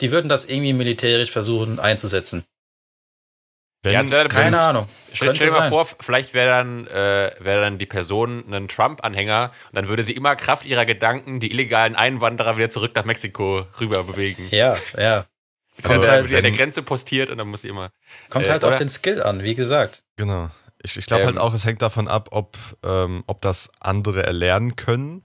[0.00, 2.44] die würden das irgendwie militärisch versuchen einzusetzen.
[3.82, 4.88] Wenn, ja, keine Prinz, Ahnung.
[5.12, 9.52] Stell, stell dir mal vor, vielleicht wäre dann, äh, wär dann die Person ein Trump-Anhänger
[9.70, 13.66] und dann würde sie immer Kraft ihrer Gedanken die illegalen Einwanderer wieder zurück nach Mexiko
[13.80, 14.48] rüber bewegen.
[14.50, 15.26] Ja, ja.
[15.82, 17.90] Also kommt halt, an der Grenze postiert und dann muss sie immer.
[18.30, 18.72] Kommt äh, halt oder?
[18.72, 20.02] auf den Skill an, wie gesagt.
[20.16, 20.50] Genau.
[20.82, 23.70] Ich, ich glaube halt ähm, halt auch, es hängt davon ab, ob, ähm, ob das
[23.80, 25.22] andere erlernen können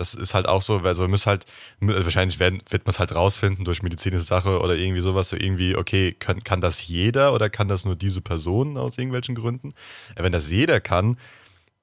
[0.00, 1.44] das ist halt auch so, also muss halt,
[1.80, 5.76] wahrscheinlich werden, wird man es halt rausfinden durch medizinische Sache oder irgendwie sowas, so irgendwie,
[5.76, 9.74] okay, kann, kann das jeder oder kann das nur diese Person aus irgendwelchen Gründen?
[10.16, 11.18] Wenn das jeder kann,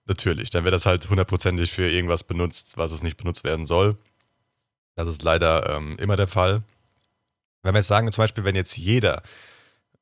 [0.08, 3.98] natürlich, dann wird das halt hundertprozentig für irgendwas benutzt, was es nicht benutzt werden soll.
[4.96, 6.64] Das ist leider ähm, immer der Fall.
[7.68, 9.22] Wenn wir jetzt sagen, zum Beispiel, wenn jetzt jeder,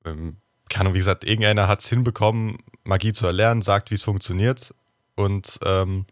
[0.06, 0.38] ähm,
[0.70, 4.74] kann, wie gesagt, irgendeiner hat es hinbekommen, Magie zu erlernen, sagt, wie es funktioniert
[5.16, 6.06] und ähm,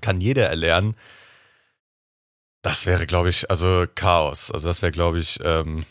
[0.00, 0.96] kann jeder erlernen.
[2.62, 4.50] Das wäre, glaube ich, also Chaos.
[4.50, 5.84] Also das wäre, glaube ich, ähm,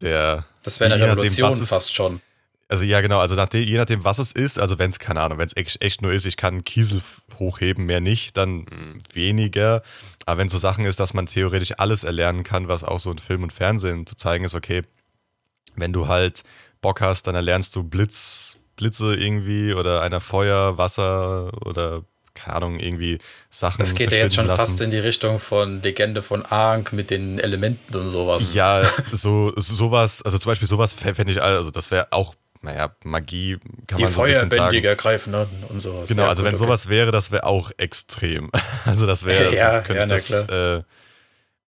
[0.00, 0.46] der.
[0.62, 2.20] Das wäre eine Revolution nachdem, fast schon.
[2.68, 3.18] Also ja, genau.
[3.18, 5.82] Also nachdem, je nachdem, was es ist, also wenn es, keine Ahnung, wenn es echt,
[5.82, 7.02] echt, nur ist, ich kann Kiesel
[7.38, 9.02] hochheben, mehr nicht, dann mhm.
[9.12, 9.82] weniger.
[10.26, 13.18] Aber wenn so Sachen ist, dass man theoretisch alles erlernen kann, was auch so in
[13.18, 14.82] Film und Fernsehen zu zeigen ist, okay,
[15.76, 16.42] wenn du halt
[16.80, 22.02] Bock hast, dann erlernst du Blitz, Blitze irgendwie oder einer Feuer, Wasser oder
[22.34, 23.78] keine Ahnung, irgendwie Sachen.
[23.78, 24.58] Das geht ja jetzt schon lassen.
[24.58, 28.52] fast in die Richtung von Legende von Ankh mit den Elementen und sowas.
[28.54, 33.58] Ja, so sowas, also zum Beispiel sowas fände ich, also das wäre auch, naja, Magie
[33.86, 36.08] kann die man so Feuerbändige ergreifen an und sowas.
[36.08, 36.64] Genau, ja, also gut, wenn okay.
[36.64, 38.50] sowas wäre, das wäre auch extrem.
[38.86, 40.82] Also das wäre, ja, könnte ja, das, äh,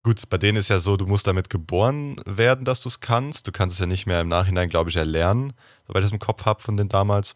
[0.05, 3.47] Gut, bei denen ist ja so, du musst damit geboren werden, dass du es kannst.
[3.47, 5.53] Du kannst es ja nicht mehr im Nachhinein, glaube ich, erlernen,
[5.87, 7.33] soweit ich das im Kopf habe von den damals.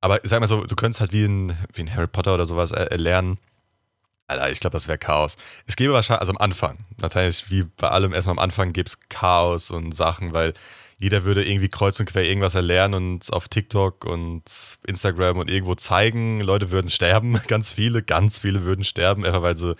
[0.00, 2.70] Aber sag mal so, du könntest halt wie ein, wie ein Harry Potter oder sowas
[2.70, 3.38] äh, lernen.
[4.28, 5.36] Alter, ich glaube, das wäre Chaos.
[5.66, 9.00] Es gäbe wahrscheinlich, also am Anfang, natürlich wie bei allem, erstmal am Anfang gibt es
[9.08, 10.54] Chaos und Sachen, weil
[11.00, 14.42] jeder würde irgendwie kreuz und quer irgendwas erlernen und auf TikTok und
[14.86, 16.42] Instagram und irgendwo zeigen.
[16.42, 19.76] Leute würden sterben, ganz viele, ganz viele würden sterben, einfach weil sie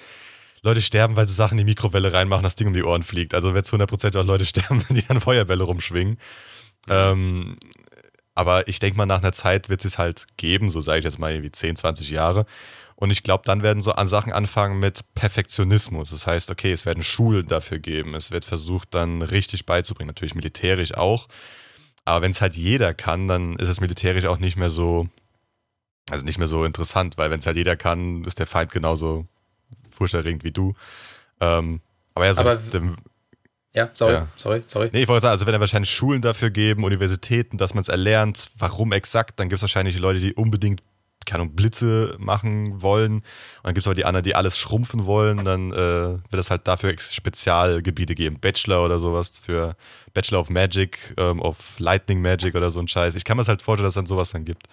[0.62, 3.34] Leute sterben, weil sie Sachen in die Mikrowelle reinmachen, das Ding um die Ohren fliegt.
[3.34, 6.14] Also wird es 100% auch Leute sterben, die an Feuerbälle rumschwingen.
[6.86, 6.92] Mhm.
[6.92, 7.56] Ähm,
[8.34, 11.18] aber ich denke mal, nach einer Zeit wird es halt geben, so sage ich jetzt
[11.18, 12.46] mal irgendwie 10, 20 Jahre.
[13.00, 16.10] Und ich glaube, dann werden so an Sachen anfangen mit Perfektionismus.
[16.10, 18.14] Das heißt, okay, es werden Schulen dafür geben.
[18.14, 20.08] Es wird versucht, dann richtig beizubringen.
[20.08, 21.26] Natürlich militärisch auch.
[22.04, 25.08] Aber wenn es halt jeder kann, dann ist es militärisch auch nicht mehr so,
[26.10, 29.26] also nicht mehr so interessant, weil wenn es halt jeder kann, ist der Feind genauso
[29.88, 30.74] furchterregend wie du.
[31.40, 31.80] Ähm,
[32.14, 32.60] aber ja, so aber
[33.72, 34.28] ja, sorry, ja.
[34.36, 34.90] sorry, sorry.
[34.92, 37.88] Nee, ich wollte sagen, also wenn er wahrscheinlich Schulen dafür geben, Universitäten, dass man es
[37.88, 40.82] erlernt, warum exakt, dann gibt es wahrscheinlich Leute, die unbedingt,
[41.26, 43.16] keine Ahnung, Blitze machen wollen.
[43.16, 43.24] Und
[43.64, 45.44] dann gibt es aber die anderen, die alles schrumpfen wollen.
[45.44, 48.38] Dann äh, wird es halt dafür Spezialgebiete geben.
[48.40, 49.76] Bachelor oder sowas für
[50.14, 53.14] Bachelor of Magic, ähm, of Lightning Magic oder so ein Scheiß.
[53.14, 54.66] Ich kann mir das halt vorstellen, dass es dann sowas dann gibt.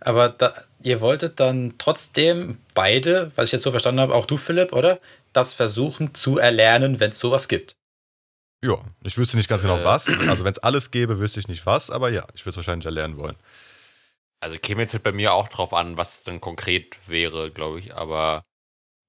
[0.00, 4.36] Aber da, ihr wolltet dann trotzdem beide, was ich jetzt so verstanden habe, auch du,
[4.36, 4.98] Philipp, oder?
[5.36, 7.76] das versuchen zu erlernen, wenn es sowas gibt.
[8.64, 9.84] Ja, ich wüsste nicht ganz genau äh.
[9.84, 10.08] was.
[10.28, 12.86] Also wenn es alles gäbe, wüsste ich nicht was, aber ja, ich würde es wahrscheinlich
[12.86, 13.36] erlernen wollen.
[14.40, 17.78] Also käme jetzt halt bei mir auch drauf an, was es dann konkret wäre, glaube
[17.78, 18.44] ich, aber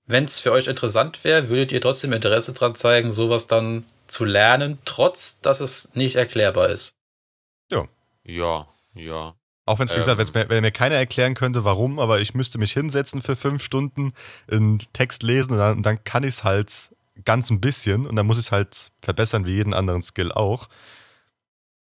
[0.05, 4.23] wenn es für euch interessant wäre, würdet ihr trotzdem Interesse daran zeigen, sowas dann zu
[4.23, 6.93] lernen, trotz dass es nicht erklärbar ist.
[8.23, 9.35] Ja, ja.
[9.65, 10.27] Auch wenn es, wie gesagt, Ähm.
[10.33, 14.13] mir, wenn mir keiner erklären könnte, warum, aber ich müsste mich hinsetzen für fünf Stunden,
[14.49, 18.15] einen Text lesen und dann, und dann kann ich es halt ganz ein bisschen und
[18.15, 20.67] dann muss ich es halt verbessern wie jeden anderen Skill auch.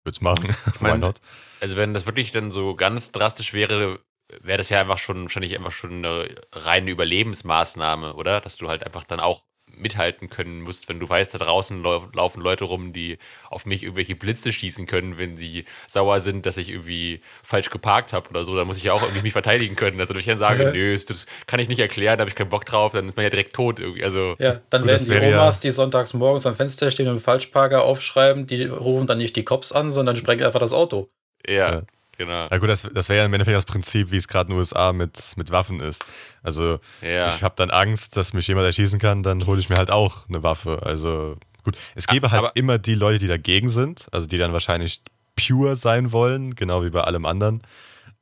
[0.03, 0.49] Würde es machen.
[0.79, 1.19] Why mein- not?
[1.63, 3.99] Also wenn das wirklich dann so ganz drastisch wäre,
[4.41, 8.41] wäre das ja einfach schon wahrscheinlich einfach schon eine reine Überlebensmaßnahme, oder?
[8.41, 9.43] Dass du halt einfach dann auch
[9.75, 13.17] mithalten können musst, wenn du weißt, da draußen lau laufen Leute rum, die
[13.49, 18.11] auf mich irgendwelche Blitze schießen können, wenn sie sauer sind, dass ich irgendwie falsch geparkt
[18.11, 19.99] habe oder so, dann muss ich ja auch irgendwie mich verteidigen können.
[20.01, 20.71] Also wenn ich dann sage, Ja.
[20.71, 23.23] nö, das- kann ich nicht erklären, da habe ich keinen Bock drauf, dann ist man
[23.23, 24.03] ja direkt tot irgendwie.
[24.03, 27.83] Also Ja, dann Gut, werden die Omas, die sonntags morgens am Fenster stehen und Falschparker
[27.85, 31.09] aufschreiben, die rufen dann nicht die Cops an, sondern sprengen einfach das Auto.
[31.47, 31.81] Ja, Ja.
[32.17, 32.47] genau.
[32.49, 34.59] Ja gut, das, das wäre ja im Endeffekt das Prinzip, wie es gerade in den
[34.59, 36.03] USA mit, mit Waffen ist.
[36.41, 37.27] Also Ja.
[37.27, 40.27] ich habe dann Angst, dass mich jemand erschießen kann, dann hole ich mir halt auch
[40.29, 40.79] eine Waffe.
[40.83, 44.53] Also gut, es gäbe halt aber- immer die Leute, die dagegen sind, also die dann
[44.53, 45.01] wahrscheinlich
[45.35, 47.61] pure sein wollen, genau wie bei allem anderen.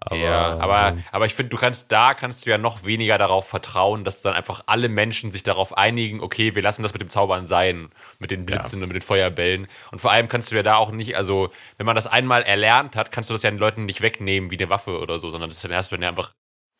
[0.04, 3.48] Aber, ja, aber, aber ich finde, du kannst da kannst du ja noch weniger darauf
[3.48, 7.10] vertrauen, dass dann einfach alle Menschen sich darauf einigen, okay, wir lassen das mit dem
[7.10, 9.68] Zaubern sein, mit den Blitzen und mit den Feuerbällen.
[9.92, 12.96] Und vor allem kannst du ja da auch nicht, also wenn man das einmal erlernt
[12.96, 15.50] hat, kannst du das ja den Leuten nicht wegnehmen wie eine Waffe oder so, sondern
[15.50, 16.34] das ist dann erst, wenn er einfach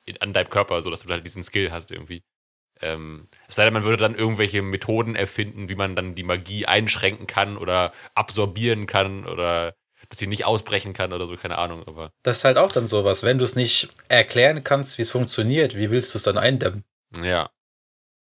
[0.06, 2.24] in- an deinem Körper, so dass du halt diesen Skill hast irgendwie.
[2.82, 6.66] Ähm, es sei denn, man würde dann irgendwelche Methoden erfinden, wie man dann die Magie
[6.66, 9.76] einschränken kann oder absorbieren kann oder
[10.12, 12.86] dass sie nicht ausbrechen kann oder so, keine Ahnung, aber Das ist halt auch dann
[12.86, 13.24] sowas.
[13.24, 16.84] Wenn du es nicht erklären kannst, wie es funktioniert, wie willst du es dann eindämmen?
[17.17, 17.50] ja.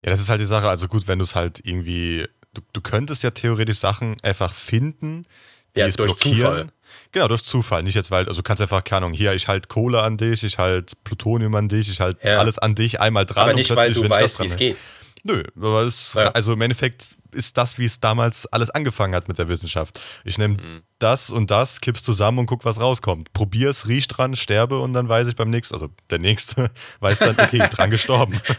[0.05, 0.69] Ja, das ist halt die Sache.
[0.69, 5.27] Also gut, wenn du es halt irgendwie, du, du könntest ja theoretisch Sachen einfach finden,
[5.75, 6.37] die Ja, es durch blockieren.
[6.37, 6.67] Zufall.
[7.11, 7.83] Genau, durch Zufall.
[7.83, 10.45] Nicht jetzt, weil, also du kannst einfach, keine Ahnung, hier, ich halt Kohle an dich,
[10.45, 12.39] ich halt Plutonium an dich, ich halt Ja.
[12.39, 13.43] alles an dich einmal dran.
[13.43, 14.77] Aber und nicht, weil du weißt, wie es geht.
[15.25, 16.31] Nö, aber es, Ja.
[16.31, 20.01] also im Endeffekt ist das, wie es damals alles angefangen hat mit der Wissenschaft.
[20.25, 20.83] Ich nehme Mhm.
[20.99, 23.33] das und das, kipp's zusammen und guck, was rauskommt.
[23.33, 27.39] Probier's, riech dran, sterbe und dann weiß ich beim nächsten, also der nächste weiß dann,
[27.39, 28.41] okay, dran gestorben.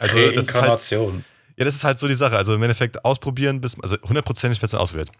[0.00, 1.24] Also das ist halt, Reinkarnation.
[1.56, 2.36] ja, das ist halt so die Sache.
[2.36, 5.10] Also im Endeffekt ausprobieren, bis, also hundertprozentig wird es dann ausprobiert.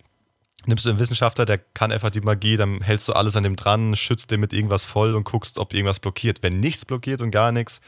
[0.67, 3.55] Nimmst du einen Wissenschaftler, der kann einfach die Magie, dann hältst du alles an dem
[3.55, 6.43] dran, schützt den mit irgendwas voll und guckst, ob irgendwas blockiert.
[6.43, 7.81] Wenn nichts blockiert und gar nichts,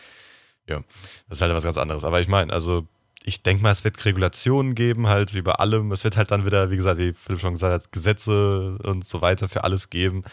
[0.68, 0.82] ja,
[1.28, 2.04] das ist halt was ganz anderes.
[2.04, 2.86] Aber ich meine, also
[3.28, 5.92] ich denke mal, es wird Regulationen geben, halt wie bei allem.
[5.92, 9.20] Es wird halt dann wieder, wie gesagt, wie Philipp schon gesagt hat, Gesetze und so
[9.20, 10.24] weiter für alles geben.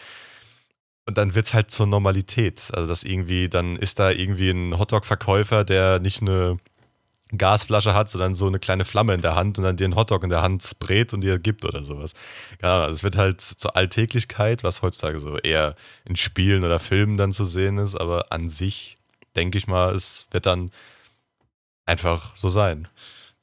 [1.04, 2.70] Und dann wird es halt zur Normalität.
[2.72, 6.56] Also, dass irgendwie, dann ist da irgendwie ein Hotdog-Verkäufer, der nicht eine
[7.36, 10.24] Gasflasche hat, sondern so eine kleine Flamme in der Hand und dann dir einen Hotdog
[10.24, 12.12] in der Hand brät und dir gibt oder sowas.
[12.60, 16.78] Keine Ahnung, also es wird halt zur Alltäglichkeit, was heutzutage so eher in Spielen oder
[16.78, 18.98] Filmen dann zu sehen ist, aber an sich
[19.34, 20.70] denke ich mal, es wird dann
[21.86, 22.88] einfach so sein.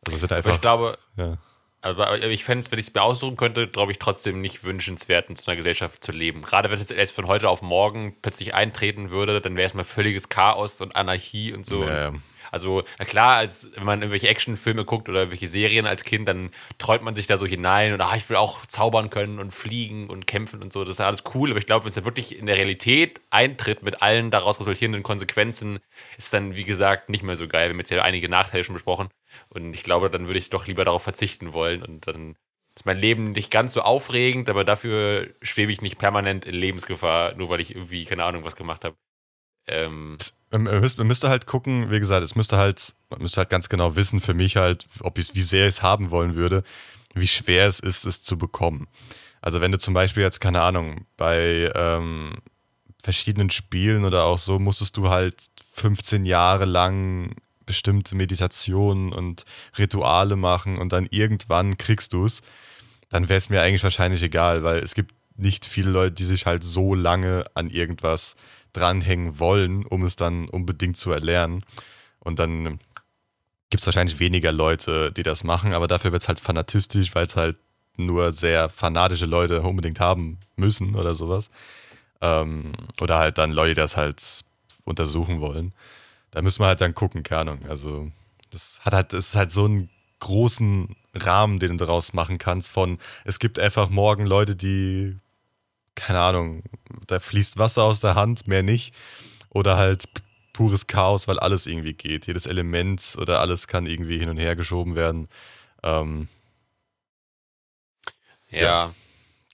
[0.06, 0.56] Also es wird Aber einfach.
[0.56, 1.38] ich glaube, ja.
[1.82, 4.64] aber aber ich fände es, wenn ich es mir aussuchen könnte, glaube ich trotzdem nicht
[4.64, 6.42] wünschenswert, in so einer Gesellschaft zu leben.
[6.42, 9.74] Gerade wenn es jetzt erst von heute auf morgen plötzlich eintreten würde, dann wäre es
[9.74, 11.84] mal völliges Chaos und Anarchie und so.
[11.86, 12.14] Ja,
[12.54, 16.52] Also, na klar, als wenn man irgendwelche Actionfilme guckt oder irgendwelche Serien als Kind, dann
[16.78, 20.10] träumt man sich da so hinein und ah, ich will auch zaubern können und fliegen
[20.10, 20.86] und kämpfen und so.
[20.86, 23.84] Das ist alles cool, aber ich glaube, wenn es dann wirklich in der Realität eintritt
[23.84, 25.80] mit allen daraus resultierenden Konsequenzen,
[26.18, 27.68] ist dann, wie gesagt, nicht mehr so geil.
[27.68, 29.10] Wir haben jetzt ja einige Nachteile schon besprochen.
[29.50, 32.36] Und ich glaube, dann würde ich doch lieber darauf verzichten wollen und dann
[32.76, 37.36] ist mein Leben nicht ganz so aufregend, aber dafür schwebe ich nicht permanent in Lebensgefahr,
[37.38, 38.96] nur weil ich irgendwie, keine Ahnung, was gemacht habe.
[39.68, 40.18] Ähm,
[40.52, 43.96] Man müsste, müsste halt gucken, wie gesagt, es müsste halt, man müsste halt ganz genau
[43.96, 46.64] wissen, für mich halt, ob ich wie sehr ich es haben wollen würde,
[47.16, 48.88] wie schwer es ist, es zu bekommen.
[49.42, 52.32] Also wenn du zum Beispiel jetzt, keine Ahnung, bei ähm,
[53.02, 55.36] verschiedenen Spielen oder auch so, musstest du halt
[55.74, 59.46] 15 Jahre lang bestimmte Meditationen und
[59.78, 62.42] Rituale machen und dann irgendwann kriegst du es,
[63.10, 66.46] dann wäre es mir eigentlich wahrscheinlich egal, weil es gibt nicht viele Leute, die sich
[66.46, 68.36] halt so lange an irgendwas
[68.74, 71.64] dranhängen wollen, um es dann unbedingt zu erlernen.
[72.20, 72.80] Und dann
[73.70, 77.26] gibt es wahrscheinlich weniger Leute, die das machen, aber dafür wird es halt fanatistisch, weil
[77.26, 77.58] es halt
[77.98, 81.50] nur sehr fanatische Leute unbedingt haben müssen oder sowas.
[82.22, 84.44] Ähm, oder halt dann Leute, die das halt
[84.86, 85.74] untersuchen wollen.
[86.32, 87.60] Da müssen wir halt dann gucken, keine Ahnung.
[87.70, 88.12] Also,
[88.50, 92.72] das hat halt, das ist halt so einen großen Rahmen, den du daraus machen kannst,
[92.72, 95.18] von es gibt einfach morgen Leute, die,
[95.96, 96.64] keine Ahnung,
[97.08, 98.94] da fließt Wasser aus der Hand, mehr nicht.
[99.50, 100.06] Oder halt
[100.54, 102.28] pures Chaos, weil alles irgendwie geht.
[102.28, 105.28] Jedes Element oder alles kann irgendwie hin und her geschoben werden.
[105.84, 106.28] Ähm,
[108.50, 108.62] ja.
[108.62, 108.96] Ja.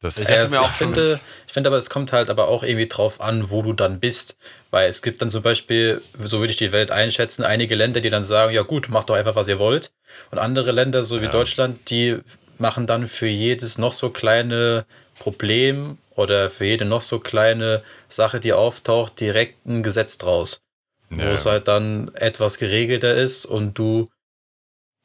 [0.02, 2.64] Das, hätte also mir ich, auch finde, ich finde aber, es kommt halt aber auch
[2.64, 4.38] irgendwie drauf an, wo du dann bist.
[4.72, 8.10] Weil es gibt dann zum Beispiel, so würde ich die Welt einschätzen, einige Länder, die
[8.10, 9.92] dann sagen, ja gut, macht doch einfach, was ihr wollt.
[10.32, 11.32] Und andere Länder, so wie Ja.
[11.32, 12.18] Deutschland, die
[12.58, 14.86] machen dann für jedes noch so kleine
[15.20, 20.62] Problem oder für jede noch so kleine Sache, die auftaucht, direkt ein Gesetz draus.
[21.10, 21.52] Wo Ja, es ja.
[21.52, 24.10] halt dann etwas geregelter ist und du,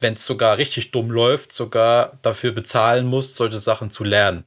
[0.00, 4.44] wenn es sogar richtig dumm läuft, sogar dafür bezahlen musst, solche Sachen zu lernen.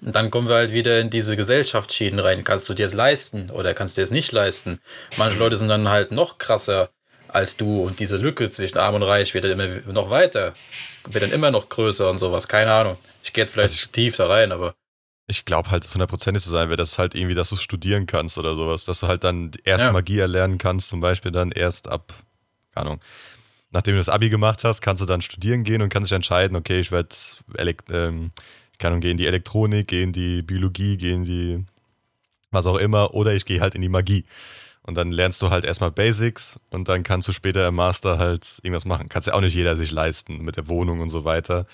[0.00, 2.44] Und dann kommen wir halt wieder in diese Gesellschaftsschienen rein.
[2.44, 4.80] Kannst du dir es leisten oder kannst du dir es nicht leisten?
[5.16, 6.90] Manche Leute sind dann halt noch krasser
[7.28, 10.54] als du und diese Lücke zwischen Arm und Reich wird dann immer noch weiter,
[11.06, 12.48] wird dann immer noch größer und sowas.
[12.48, 12.96] Keine Ahnung.
[13.22, 14.74] Ich gehe jetzt vielleicht Also tief da rein, aber
[15.30, 18.38] Ich glaube halt, dass hundertprozentig so sein wird, dass halt irgendwie, dass du studieren kannst
[18.38, 19.92] oder sowas, dass du halt dann erst Ja.
[19.92, 22.14] Magie erlernen kannst, zum Beispiel dann erst ab,
[22.74, 23.00] keine Ahnung,
[23.70, 26.56] nachdem du das Abi gemacht hast, kannst du dann studieren gehen und kannst dich entscheiden,
[26.56, 27.14] okay, ich werde,
[27.90, 28.30] ähm,
[28.78, 31.64] keine Ahnung, gehe in die Elektronik, gehe in die Biologie, gehe in die,
[32.50, 34.24] was auch immer, oder ich gehe halt in die Magie.
[34.82, 38.58] Und dann lernst du halt erstmal Basics und dann kannst du später im Master halt
[38.62, 39.10] irgendwas machen.
[39.10, 41.66] Kannst ja auch nicht jeder sich leisten mit der Wohnung und so weiter.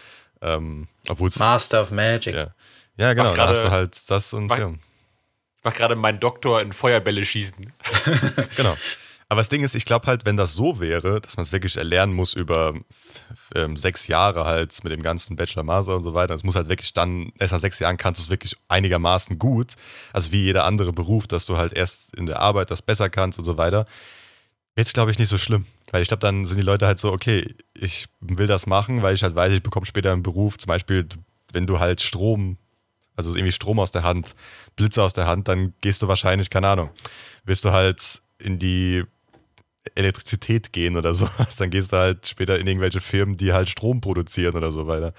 [0.43, 1.39] Ähm, Obwohl es.
[1.39, 2.35] Master of Magic.
[2.35, 2.49] Ja.
[2.97, 3.31] Ja, genau.
[3.31, 4.71] Mach Dann hast grade- du halt das und Mach- ja,
[5.59, 7.73] Ich mache gerade meinen Doktor in Feuerbälle schießen.
[8.57, 8.77] genau.
[9.31, 11.77] Aber das Ding ist, ich glaube halt, wenn das so wäre, dass man es wirklich
[11.79, 12.75] erlernen muss über
[13.55, 16.69] ähm, sechs Jahre halt mit dem ganzen Bachelor, Master und so weiter, es muss halt
[16.69, 19.73] wirklich dann, erst nach sechs Jahren kannst du es wirklich einigermaßen gut,
[20.13, 23.39] also wie jeder andere Beruf, dass du halt erst in der Arbeit das besser kannst
[23.39, 23.87] und so weiter.
[24.77, 27.11] Jetzt glaube ich nicht so schlimm, weil ich glaube, dann sind die Leute halt so,
[27.11, 30.69] okay, ich will das machen, weil ich halt weiß, ich bekomme später einen Beruf, zum
[30.69, 31.09] Beispiel,
[31.53, 32.59] wenn du halt Strom,
[33.17, 34.35] also irgendwie Strom aus der Hand,
[34.77, 36.91] Blitze aus der Hand, dann gehst du wahrscheinlich, keine Ahnung,
[37.45, 39.05] wirst du halt in die
[39.95, 44.01] Elektrizität gehen oder sowas, dann gehst du halt später in irgendwelche Firmen, die halt Strom
[44.01, 45.13] produzieren oder so weiter.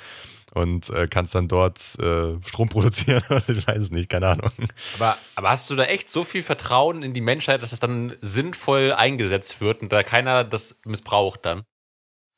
[0.54, 4.52] Und äh, kannst dann dort äh, Strom produzieren, ich weiß es nicht, keine Ahnung.
[4.96, 8.16] Aber, aber hast du da echt so viel Vertrauen in die Menschheit, dass das dann
[8.22, 11.64] sinnvoll eingesetzt wird und da keiner das missbraucht dann?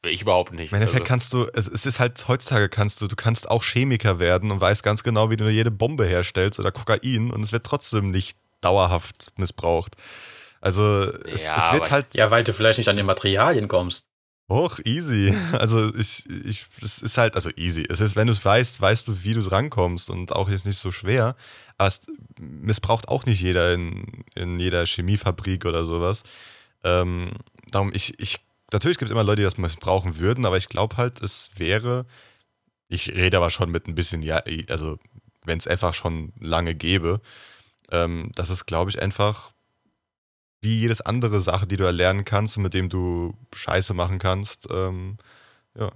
[0.10, 0.72] Ich überhaupt nicht.
[0.72, 3.64] Im Endeffekt Also, kannst du, es, es ist halt heutzutage kannst du, du kannst auch
[3.64, 7.52] Chemiker werden und weißt ganz genau, wie du jede Bombe herstellst oder Kokain und es
[7.52, 9.96] wird trotzdem nicht dauerhaft missbraucht.
[10.62, 13.68] Also es, Ja, es wird aber- halt Ja, weil du vielleicht nicht an die Materialien
[13.68, 14.08] kommst.
[14.50, 15.34] hoch easy.
[15.54, 17.86] Also ich, ich, es ist halt, also easy.
[17.90, 20.80] Es ist, wenn du es weißt, weißt du, wie du drankommst und auch ist nicht
[20.80, 21.36] so schwer.
[21.78, 22.02] Aber es
[22.40, 26.24] missbraucht auch nicht jeder in, in jeder Chemiefabrik oder sowas.
[26.84, 27.32] Ähm,
[27.72, 28.40] darum, ich, ich,
[28.72, 32.06] natürlich gibt es immer Leute, die das missbrauchen würden, aber ich glaube halt, es wäre,
[32.88, 35.00] ich rede aber schon mit ein bisschen, ja, also
[35.46, 37.22] wenn es einfach schon lange gäbe,
[37.92, 39.54] ähm, dass es, glaube ich, einfach
[40.62, 45.18] wie jedes andere Sache, die du erlernen kannst, mit dem du Scheiße machen kannst, ähm,
[45.78, 45.92] ja,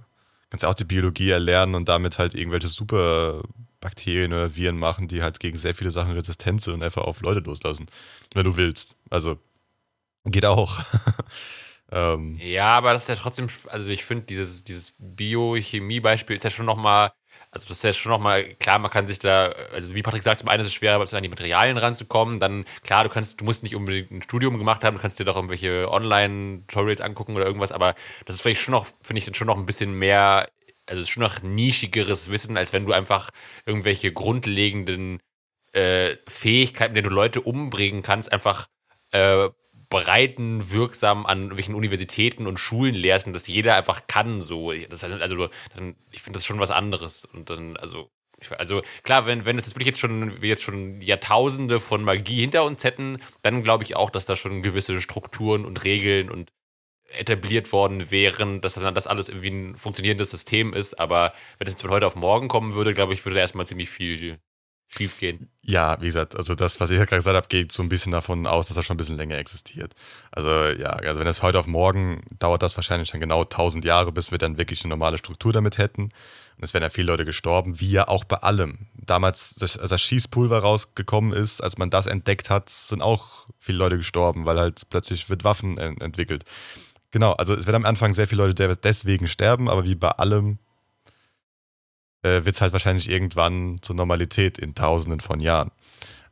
[0.50, 3.42] kannst auch die Biologie erlernen und damit halt irgendwelche super
[3.80, 7.20] Bakterien oder Viren machen, die halt gegen sehr viele Sachen resistent sind und einfach auf
[7.20, 7.86] Leute loslassen,
[8.34, 8.96] wenn du willst.
[9.10, 9.38] Also
[10.24, 10.80] geht auch.
[11.92, 16.50] ähm, Ja, aber das ist ja trotzdem, also ich finde, dieses, dieses Biochemie-Beispiel ist ja
[16.50, 17.12] schon nochmal,
[17.50, 20.40] also das ist ja schon nochmal, klar, man kann sich da, also wie Patrick sagt,
[20.40, 23.62] zum einen ist es schwer, an die Materialien ranzukommen, dann, klar, du kannst, du musst
[23.62, 27.72] nicht unbedingt ein Studium gemacht haben, du kannst dir doch irgendwelche Online-Tutorials angucken oder irgendwas,
[27.72, 27.94] aber
[28.26, 30.48] das ist vielleicht schon noch, finde ich, dann schon noch ein bisschen mehr,
[30.86, 33.30] also es ist schon noch nischigeres Wissen, als wenn du einfach
[33.66, 35.20] irgendwelche grundlegenden
[35.72, 38.68] äh, Fähigkeiten, mit denen du Leute umbringen kannst, einfach
[39.12, 39.48] äh,
[39.92, 44.40] breiten, wirksam an irgendwelchen Universitäten und Schulen lehrst und dass jeder einfach kann.
[44.40, 47.26] So, das ist halt, also dann, ich finde das schon was anderes.
[47.26, 51.02] Und dann, also, ich, also klar, wenn, wenn es wirklich jetzt schon, wir jetzt schon
[51.02, 55.66] Jahrtausende von Magie hinter uns hätten, dann glaube ich auch, dass da schon gewisse Strukturen
[55.66, 56.50] und Regeln und
[57.10, 60.98] etabliert worden wären, dass dann das alles irgendwie ein funktionierendes System ist.
[60.98, 63.66] Aber wenn es jetzt von heute auf morgen kommen würde, glaube ich, würde da erstmal
[63.66, 64.38] ziemlich viel
[64.94, 65.48] schief gehen.
[65.62, 68.12] Ja, wie gesagt, also das, was ich ja gerade gesagt habe, geht so ein bisschen
[68.12, 69.94] davon aus, dass das schon ein bisschen länger existiert.
[70.30, 74.12] Also ja, also wenn es heute auf morgen dauert das wahrscheinlich dann genau 1000 Jahre,
[74.12, 76.02] bis wir dann wirklich eine normale Struktur damit hätten.
[76.02, 78.86] Und es wären ja viele Leute gestorben, wie ja auch bei allem.
[78.94, 83.96] Damals, als das Schießpulver rausgekommen ist, als man das entdeckt hat, sind auch viele Leute
[83.96, 86.44] gestorben, weil halt plötzlich wird Waffen en entwickelt.
[87.12, 90.58] Genau, also es werden am Anfang sehr viele Leute deswegen sterben, aber wie bei allem
[92.22, 95.70] äh, wird es halt wahrscheinlich irgendwann zur Normalität in tausenden von Jahren.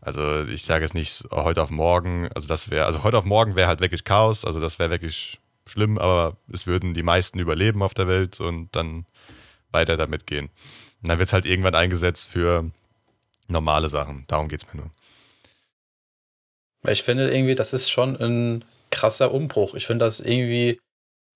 [0.00, 3.54] Also ich sage jetzt nicht heute auf morgen, also das wäre, also heute auf morgen
[3.54, 7.82] wäre halt wirklich Chaos, also das wäre wirklich schlimm, aber es würden die meisten überleben
[7.82, 9.04] auf der Welt und dann
[9.70, 10.46] weiter damit gehen.
[11.02, 12.70] Und dann wird es halt irgendwann eingesetzt für
[13.48, 14.24] normale Sachen.
[14.26, 14.90] Darum geht es mir nur.
[16.88, 19.74] Ich finde irgendwie, das ist schon ein krasser Umbruch.
[19.74, 20.80] Ich finde das irgendwie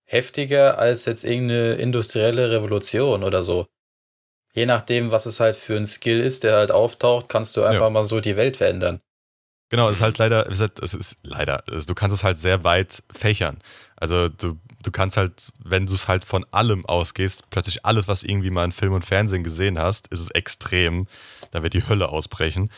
[0.06, 3.66] heftiger als jetzt irgendeine industrielle Revolution oder so.
[4.54, 7.82] Je nachdem, was es halt für ein Skill ist, der halt auftaucht, kannst du einfach
[7.84, 7.90] Ja.
[7.90, 9.00] mal so die Welt verändern.
[9.70, 12.38] Genau, es ist halt leider, es ist, es ist leider, also du kannst es halt
[12.38, 13.58] sehr weit fächern.
[13.96, 18.22] Also du, du kannst halt, wenn du es halt von allem ausgehst, plötzlich alles, was
[18.22, 21.08] irgendwie mal in Film und Fernsehen gesehen hast, ist es extrem,
[21.50, 22.70] da wird die Hölle ausbrechen.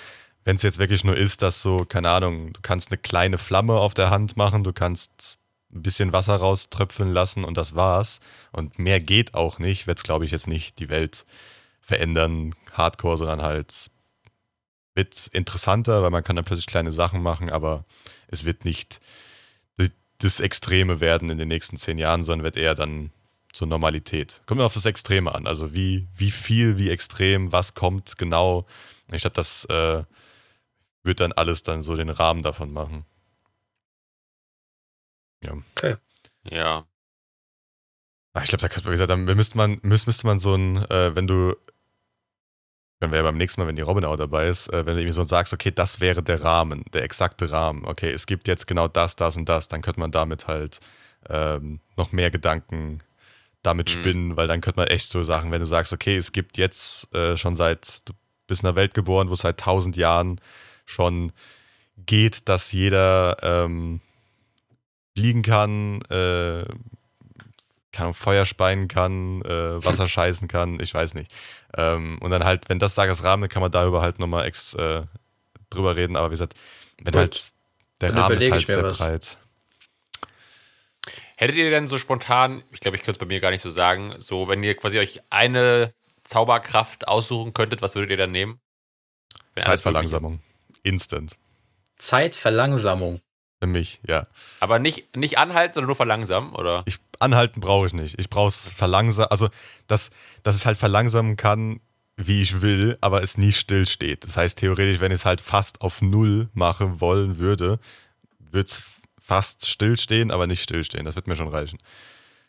[0.45, 3.75] Wenn es jetzt wirklich nur ist, dass so, keine Ahnung, du kannst eine kleine Flamme
[3.75, 5.39] auf der Hand machen, du kannst
[5.75, 8.21] ein bisschen Wasser rauströpfeln lassen und das war's.
[8.53, 11.27] Und mehr geht auch nicht, wird es, glaube ich, jetzt nicht die Welt
[11.87, 13.91] verändern, hardcore, sondern halt
[14.95, 17.85] wird interessanter, weil man kann dann plötzlich kleine Sachen machen, aber
[18.29, 19.01] es wird nicht
[20.19, 23.11] das Extreme werden in den nächsten zehn Jahren, sondern wird eher dann
[23.53, 24.43] zur Normalität.
[24.47, 25.47] Kommt immer auf das Extreme an.
[25.47, 28.67] Also wie, wie viel, wie extrem, was kommt genau.
[29.13, 30.05] Ich glaube, das äh,
[31.03, 33.05] wird dann alles dann so den Rahmen davon machen.
[35.43, 35.57] Ja.
[38.35, 40.55] Ah, Ich glaube, da könnte man, wie gesagt, dann müsste man, müsste, müsste man so
[40.55, 41.55] ein, äh, wenn du,
[43.01, 45.01] wenn wir ja beim nächsten Mal, wenn die Robin auch dabei ist, äh, wenn du
[45.01, 48.67] irgendwie so sagst, okay, das wäre der Rahmen, der exakte Rahmen, okay, es gibt jetzt
[48.67, 50.81] genau das, das und das, dann könnte man damit halt
[51.29, 53.01] ähm, noch mehr Gedanken
[53.63, 53.93] damit Mhm.
[53.93, 57.13] spinnen, weil dann könnte man echt so Sachen, wenn du sagst, okay, es gibt jetzt
[57.15, 58.15] äh, schon seit, du
[58.47, 60.41] bist in einer Welt geboren, wo es seit tausend Jahren
[60.85, 61.33] schon
[61.99, 64.01] geht, dass jeder ähm,
[65.17, 66.65] fliegen kann, äh,
[67.97, 71.31] kann Feuer speien kann, äh, Wasser scheißen kann, ich weiß nicht.
[71.77, 74.75] Ähm, und dann halt, wenn das Sagas Rahmen, dann kann man darüber halt nochmal ex
[74.75, 75.03] äh,
[75.71, 76.55] drüber reden, aber wie gesagt,
[76.99, 77.53] wenn Gut, halt
[78.01, 78.99] der dann Rahmen ist halt sehr was.
[78.99, 79.39] breit.
[81.39, 83.71] Hättet ihr denn so spontan, ich glaube, ich könnte es bei mir gar nicht so
[83.71, 85.93] sagen, so, wenn ihr quasi euch eine
[86.25, 88.59] Zauberkraft aussuchen könntet, was würdet ihr dann nehmen?
[89.55, 89.65] Wenn.
[89.65, 90.41] Zeitverlangsamung.
[90.83, 91.37] Instant.
[91.99, 93.21] Zeitverlangsamung.
[93.61, 94.27] Für mich, ja.
[94.61, 96.83] Aber nicht, nicht anhalten, sondern nur verlangsamen, oder?
[96.87, 98.19] Ich, anhalten brauche ich nicht.
[98.19, 99.49] Ich brauche es verlangsamen, also
[99.87, 100.11] dass,
[100.43, 101.81] dass ich halt verlangsamen kann,
[102.17, 104.25] wie ich will, aber es nie still steht.
[104.25, 107.79] Das heißt, theoretisch, wenn ich es halt fast auf Null machen wollen würde,
[108.39, 108.83] würde es
[109.19, 111.05] fast stillstehen, aber nicht stillstehen.
[111.05, 111.79] Das wird mir schon reichen.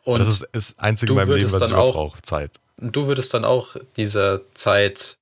[0.03, 2.22] Und das ist das Einzige in meinem Leben, was ich auch- brauche.
[2.22, 2.51] Zeit.
[2.80, 5.18] du würdest dann auch dieser Zeit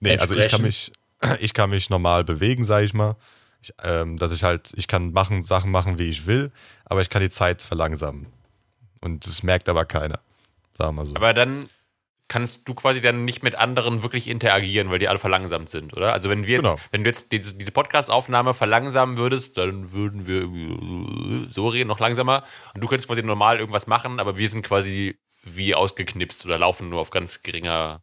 [0.00, 0.92] Nee, also ich kann mich,
[1.40, 3.16] ich kann mich normal bewegen, sage ich mal.
[3.62, 6.52] Ich, ähm, dass ich halt, ich kann machen, Sachen machen, wie ich will,
[6.84, 8.26] aber ich kann die Zeit verlangsamen.
[9.04, 10.20] Und das merkt aber keiner.
[10.76, 11.14] Sagen wir mal so.
[11.14, 11.68] Aber dann
[12.26, 16.12] kannst du quasi dann nicht mit anderen wirklich interagieren, weil die alle verlangsamt sind, oder?
[16.14, 16.78] Also wenn wir jetzt, Genau.
[16.90, 22.42] wenn du jetzt diese, diese Podcast-Aufnahme verlangsamen würdest, dann würden wir so reden, noch langsamer.
[22.74, 26.88] Und du könntest quasi normal irgendwas machen, aber wir sind quasi wie ausgeknipst oder laufen
[26.88, 28.00] nur auf ganz geringer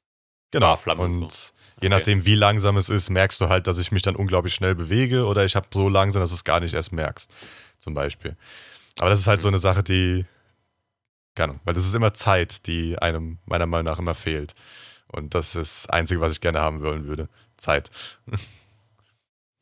[0.51, 0.67] Genau.
[0.67, 1.51] Barflamme und so.
[1.81, 4.75] je nachdem, wie langsam es ist, merkst du halt, dass ich mich dann unglaublich schnell
[4.75, 7.31] bewege oder ich habe so langsam, dass du es gar nicht erst merkst.
[7.79, 8.35] Zum Beispiel.
[8.99, 10.25] Aber das ist halt so eine Sache, die.
[11.35, 14.53] Keine Ahnung, weil das ist immer Zeit, die einem meiner Meinung nach immer fehlt.
[15.07, 17.29] Und das ist das Einzige, was ich gerne haben wollen würde.
[17.57, 17.89] Zeit.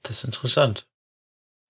[0.04, 0.88] Das ist interessant.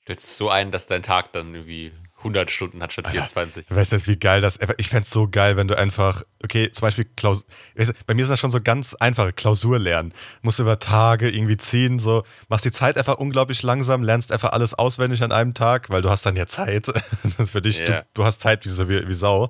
[0.03, 3.17] stellst so ein, dass dein Tag dann irgendwie 100 Stunden hat statt Alter.
[3.17, 3.67] 24.
[3.67, 4.59] Du weißt jetzt, wie geil das.
[4.77, 7.45] Ich fände es so geil, wenn du einfach, okay, zum Beispiel Klaus,
[7.75, 10.13] weißt du, bei mir sind das schon so ganz einfache Klausur lernen.
[10.41, 14.73] Musst über Tage irgendwie ziehen, so, machst die Zeit einfach unglaublich langsam, lernst einfach alles
[14.73, 16.87] auswendig an einem Tag, weil du hast dann ja Zeit.
[17.23, 18.01] Das ist für dich, Ja.
[18.01, 19.49] du, du hast Zeit wie, so, wie, wie Sau.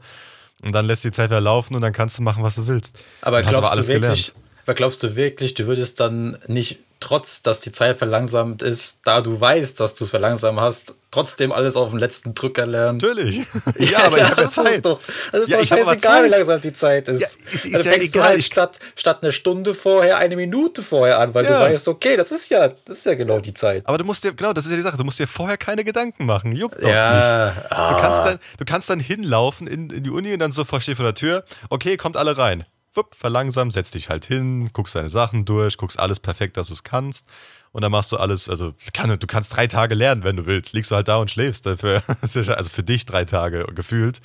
[0.63, 2.97] Und dann lässt die Zeit wieder laufen und dann kannst du machen, was du willst.
[3.21, 4.33] Aber Dann glaubst aber alles du wirklich,
[4.69, 9.21] aber glaubst du wirklich, du würdest dann nicht, trotz dass die Zeit verlangsamt ist, da
[9.21, 12.99] du weißt, dass du es verlangsamt hast, trotzdem alles auf den letzten Drücker lernen?
[13.01, 13.37] Natürlich.
[13.79, 14.75] ja, aber ich habe ja das Zeit.
[14.75, 14.99] Ist doch,
[15.31, 17.21] das ist Ja, doch aber scheißegal, wie langsam die Zeit ist.
[17.21, 20.83] Ja, ist- ist also ja fängst du halt statt, statt eine Stunde vorher eine Minute
[20.83, 21.65] vorher an, weil Ja.
[21.67, 23.81] du weißt, okay, das ist ja, das ist ja genau die Zeit.
[23.87, 25.83] Aber du musst dir, genau, das ist ja die Sache, du musst dir vorher keine
[25.83, 26.51] Gedanken machen.
[26.51, 26.93] Juckt doch nicht.
[26.93, 27.97] ja, Du ah.
[27.99, 31.05] kannst, dann, du kannst dann hinlaufen in, in die Uni und dann so stehst vor
[31.05, 31.43] der Tür.
[31.71, 32.65] Okay, kommt alle rein.
[32.93, 36.73] Wupp, verlangsam, setz dich halt hin, guckst deine Sachen durch, guckst alles perfekt, dass du
[36.73, 37.25] es kannst.
[37.71, 40.73] Und dann machst du alles, also kann, du kannst drei Tage lernen, wenn du willst.
[40.73, 41.65] Liegst du halt da und schläfst.
[41.65, 44.21] Dafür, also für dich drei Tage gefühlt.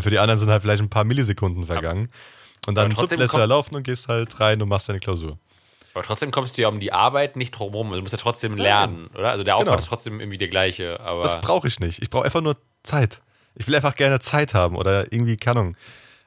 [0.00, 2.08] Für die anderen sind halt vielleicht ein paar Millisekunden vergangen.
[2.66, 5.38] Und dann zupp, lässt du da laufen und gehst halt rein und machst deine Klausur.
[5.92, 7.86] Aber trotzdem kommst du ja um die Arbeit nicht drum rum.
[7.88, 9.30] Also Du musst ja trotzdem lernen, oder?
[9.30, 9.78] Also der Aufwand Genau.
[9.78, 10.98] ist trotzdem irgendwie der gleiche.
[11.00, 12.02] Aber Das brauche ich nicht.
[12.02, 13.20] Ich brauche einfach nur Zeit.
[13.54, 15.76] Ich will einfach gerne Zeit haben oder irgendwie, keine Ahnung.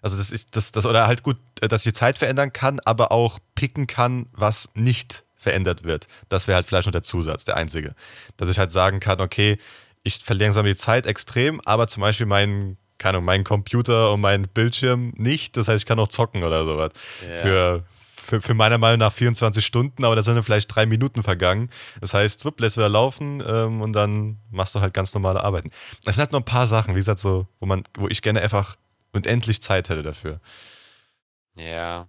[0.02, 2.80] Also das ist das, das oder halt gut, äh, dass ich die Zeit verändern kann,
[2.82, 6.08] aber auch picken kann, was nicht verändert wird.
[6.30, 7.96] Das wäre halt vielleicht nur der Zusatz, der einzige.
[8.38, 9.58] Dass ich halt sagen kann, okay,
[10.04, 14.48] ich verlangsame die Zeit extrem, aber zum Beispiel mein, keine Ahnung, mein Computer und mein
[14.48, 15.58] Bildschirm nicht.
[15.58, 16.92] Das heißt, ich kann auch zocken oder sowas.
[17.28, 17.42] Ja.
[17.42, 17.84] Für,
[18.16, 21.70] für, für meiner Meinung nach 24 Stunden, aber da sind dann vielleicht drei Minuten vergangen.
[22.02, 25.72] Das heißt, wupp, lässt wieder laufen ähm, und dann machst du halt ganz normale Arbeiten.
[26.06, 28.42] Es sind halt nur ein paar Sachen, wie gesagt, so, wo man, wo ich gerne
[28.42, 28.76] einfach
[29.18, 30.40] unendlich Zeit hätte dafür.
[31.56, 32.08] ja.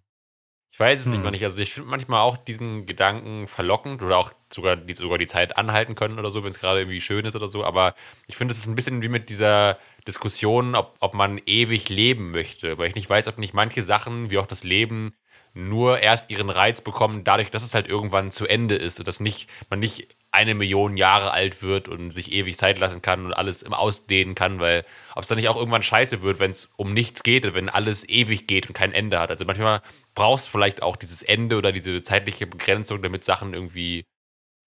[0.71, 1.13] Ich weiß es hm.
[1.13, 1.43] nicht mal nicht.
[1.43, 5.57] Also ich finde manchmal auch diesen Gedanken verlockend oder auch sogar die, sogar die Zeit
[5.57, 7.65] anhalten können oder so, wenn es gerade irgendwie schön ist oder so.
[7.65, 7.95] Aber
[8.29, 12.31] ich finde, es ist ein bisschen wie mit dieser Diskussion, ob, ob man ewig leben
[12.31, 12.79] möchte.
[12.79, 15.15] Weil ich nicht weiß, ob nicht manche Sachen, wie auch das Leben,
[15.55, 19.19] nur erst ihren Reiz bekommen, dadurch, dass es halt irgendwann zu Ende ist und dass
[19.21, 23.33] nicht, man nicht eine Million Jahre alt wird und sich ewig Zeit lassen kann und
[23.33, 24.85] alles im Ausdehnen kann, weil
[25.17, 28.09] ob es dann nicht auch irgendwann scheiße wird, wenn es um nichts geht, wenn alles
[28.09, 29.31] ewig geht und kein Ende hat.
[29.31, 29.83] Also manchmal
[30.15, 34.05] brauchst du vielleicht auch dieses Ende oder diese zeitliche Begrenzung, damit Sachen irgendwie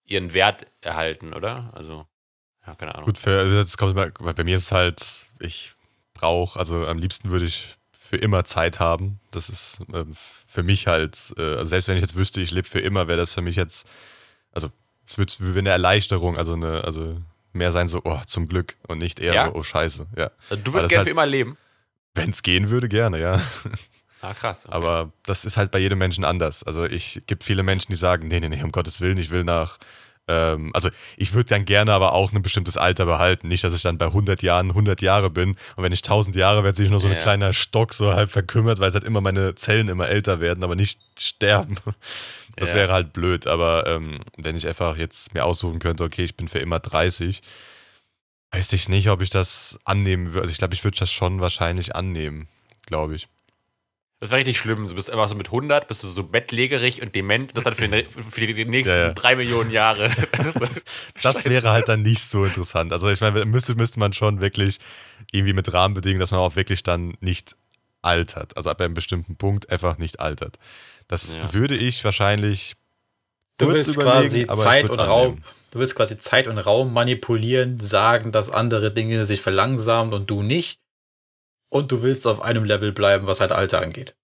[0.03, 1.71] ihren Wert erhalten, oder?
[1.73, 2.05] Also,
[2.67, 3.05] ja, keine Ahnung.
[3.05, 5.73] Gut, für, also das kommt immer, bei mir ist es halt, ich
[6.13, 9.21] brauche, also am liebsten würde ich für immer Zeit haben.
[9.31, 12.67] Das ist äh, für mich halt, äh, also selbst wenn ich jetzt wüsste, ich lebe
[12.67, 13.87] für immer, wäre das für mich jetzt,
[14.51, 14.69] also
[15.11, 17.17] es wird wie eine Erleichterung, also eine, also
[17.53, 19.45] mehr sein so, oh, zum Glück und nicht eher ja?
[19.47, 20.07] so, oh Scheiße.
[20.17, 20.31] Ja.
[20.49, 21.57] Also du würdest gerne halt, für immer leben.
[22.13, 23.41] Wenn es gehen würde, gerne, ja.
[24.21, 24.67] Ah, krass.
[24.67, 24.75] Okay.
[24.75, 26.63] Aber das ist halt bei jedem Menschen anders.
[26.63, 29.43] Also ich gibt viele Menschen, die sagen, nee, nee, nee, um Gottes Willen, ich will
[29.43, 29.79] nach
[30.27, 33.47] ähm, also ich würde dann gerne aber auch ein bestimmtes Alter behalten.
[33.47, 36.63] Nicht, dass ich dann bei 100 Jahren 100 Jahre bin und wenn ich 1000 Jahre
[36.63, 39.55] werde, sich nur so ein kleiner Stock so halb verkümmert, weil es halt immer meine
[39.55, 41.77] Zellen immer älter werden, aber nicht sterben.
[42.61, 42.75] Das ja.
[42.75, 46.47] wäre halt blöd, aber ähm, wenn ich einfach jetzt mir aussuchen könnte, okay, ich bin
[46.47, 47.41] für immer 30,
[48.51, 50.41] weiß ich nicht, ob ich das annehmen würde.
[50.41, 52.47] Also ich glaube, ich würde das schon wahrscheinlich annehmen,
[52.85, 53.27] glaube ich.
[54.19, 54.85] Das wäre richtig schlimm.
[54.85, 57.57] Du bist einfach so mit 100, bist du so bettlägerig und dement.
[57.57, 59.13] Das dann für, die, für die nächsten ja, ja.
[59.13, 60.11] drei Millionen Jahre.
[61.23, 62.93] das wäre halt dann nicht so interessant.
[62.93, 64.77] Also ich meine, müsste, müsste man schon wirklich
[65.31, 67.55] irgendwie mit Rahmenbedingungen, dass man auch wirklich dann nicht
[68.03, 68.55] altert.
[68.55, 70.59] Also ab einem bestimmten Punkt einfach nicht altert.
[71.11, 71.53] Das ja.
[71.53, 72.75] würde ich wahrscheinlich.
[73.57, 75.43] Du willst quasi Zeit und Raum.
[75.71, 80.41] Du willst quasi Zeit und Raum manipulieren, sagen, dass andere Dinge sich verlangsamen und du
[80.41, 80.79] nicht
[81.67, 84.15] und du willst auf einem Level bleiben, was halt Alter angeht.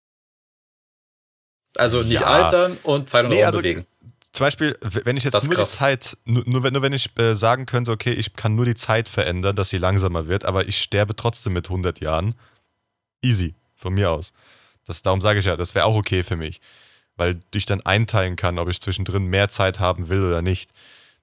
[1.75, 2.27] Also nicht ja.
[2.27, 3.85] altern und Zeit und nee, Raum also, bewegen.
[4.31, 5.71] Zum Beispiel, wenn ich jetzt nur krass.
[5.71, 8.65] die Zeit, nur, nur, wenn, nur wenn ich äh, sagen könnte, okay, ich kann nur
[8.65, 12.35] die Zeit verändern, dass sie langsamer wird, aber ich sterbe trotzdem mit 100 Jahren.
[13.21, 14.31] Easy, von mir aus.
[14.87, 16.61] Das, darum sage ich ja, das wäre auch okay für mich.
[17.15, 20.71] Weil ich dann einteilen kann, ob ich zwischendrin mehr Zeit haben will oder nicht.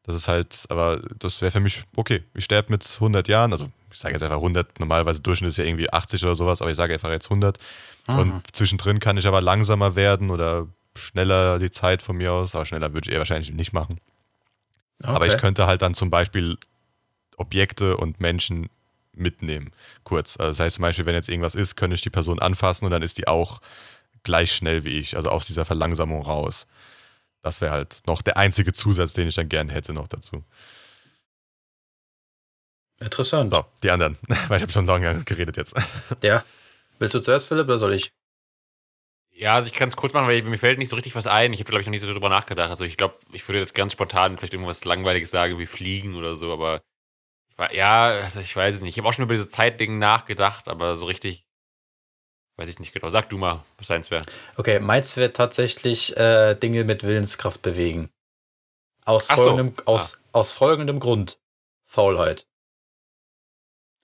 [0.03, 2.23] Das ist halt, aber das wäre für mich okay.
[2.35, 5.65] Ich sterbe mit 100 Jahren, also ich sage jetzt einfach 100, normalerweise Durchschnitt ist ja
[5.65, 7.59] irgendwie 80 oder sowas, aber ich sage einfach jetzt 100.
[8.07, 8.21] Aha.
[8.21, 12.67] Und zwischendrin kann ich aber langsamer werden oder schneller die Zeit von mir aus, aber
[12.67, 13.99] schneller würde ich eher wahrscheinlich nicht machen.
[15.03, 15.13] Okay.
[15.13, 16.59] Aber ich könnte halt dann zum Beispiel
[17.37, 18.69] Objekte und Menschen
[19.17, 19.73] mitnehmen,
[20.05, 20.37] kurz.
[20.39, 22.91] Also das heißt zum Beispiel, wenn jetzt irgendwas ist, könnte ich die Person anfassen und
[22.91, 23.61] dann ist die auch
[24.23, 26.67] gleich schnell wie ich, also aus dieser Verlangsamung raus.
[27.43, 30.45] Das wäre halt noch der einzige Zusatz, den ich dann gern hätte noch dazu.
[33.01, 33.53] Interessant.
[33.53, 34.17] So, die anderen,
[34.49, 35.77] weil ich habe schon lange geredet jetzt.
[36.23, 36.45] Ja.
[36.99, 38.13] Willst du zuerst, Philipp, oder soll ich?
[39.37, 41.53] Ja, also ich kann es kurz machen, weil mir fällt nicht so richtig was ein.
[41.53, 42.71] Ich habe, glaube ich, noch nicht so drüber nachgedacht.
[42.71, 46.37] Also ich glaube, ich würde jetzt ganz spontan vielleicht irgendwas Langweiliges sagen, wie Fliegen oder
[46.37, 46.94] so, aber ich
[47.73, 48.91] ja, also ich weiß es nicht.
[48.91, 51.47] Ich habe auch schon über diese Zeitdinge nachgedacht, aber so richtig
[52.57, 53.09] weiß ich nicht genau.
[53.09, 54.25] Sag du mal, was deins wäre.
[54.57, 58.11] Okay, meins wäre tatsächlich äh, Dinge mit Willenskraft bewegen.
[59.05, 59.85] Aus folgendem, so.
[59.87, 60.39] aus, ah.
[60.39, 61.39] aus folgendem Grund.
[61.85, 62.47] Faulheit.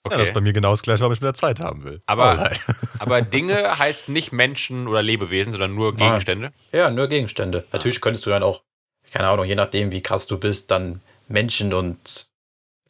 [0.02, 0.14] Okay.
[0.14, 2.02] Ja, das ist bei mir genau das gleiche, ob ich mehr Zeit haben will.
[2.06, 2.50] Aber,
[2.98, 6.52] aber Dinge heißt nicht Menschen oder Lebewesen, sondern nur Gegenstände?
[6.72, 7.64] Ja, nur Gegenstände.
[7.66, 7.76] Ah.
[7.76, 8.62] Natürlich könntest du dann auch,
[9.10, 12.29] keine Ahnung, je nachdem, wie krass du bist, dann Menschen und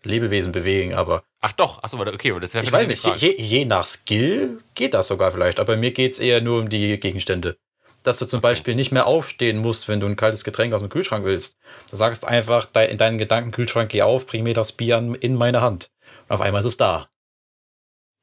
[0.03, 1.22] Lebewesen bewegen, aber.
[1.40, 5.09] Ach doch, achso, okay, das wäre Ich weiß nicht, je, je, nach Skill geht das
[5.09, 7.57] sogar vielleicht, aber mir geht es eher nur um die Gegenstände.
[8.03, 8.48] Dass du zum okay.
[8.48, 11.57] Beispiel nicht mehr aufstehen musst, wenn du ein kaltes Getränk aus dem Kühlschrank willst.
[11.90, 15.61] Du sagst einfach in deinen Gedanken, Kühlschrank, geh auf, bring mir das Bier in meine
[15.61, 15.90] Hand.
[16.28, 17.09] Auf einmal ist es da.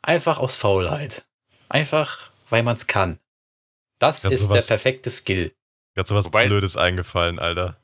[0.01, 1.25] Einfach aus Faulheit.
[1.69, 3.19] Einfach, weil man es kann.
[3.99, 5.51] Das ist sowas, der perfekte Skill.
[5.95, 7.77] Ganz so was Wobei, Blödes eingefallen, Alter.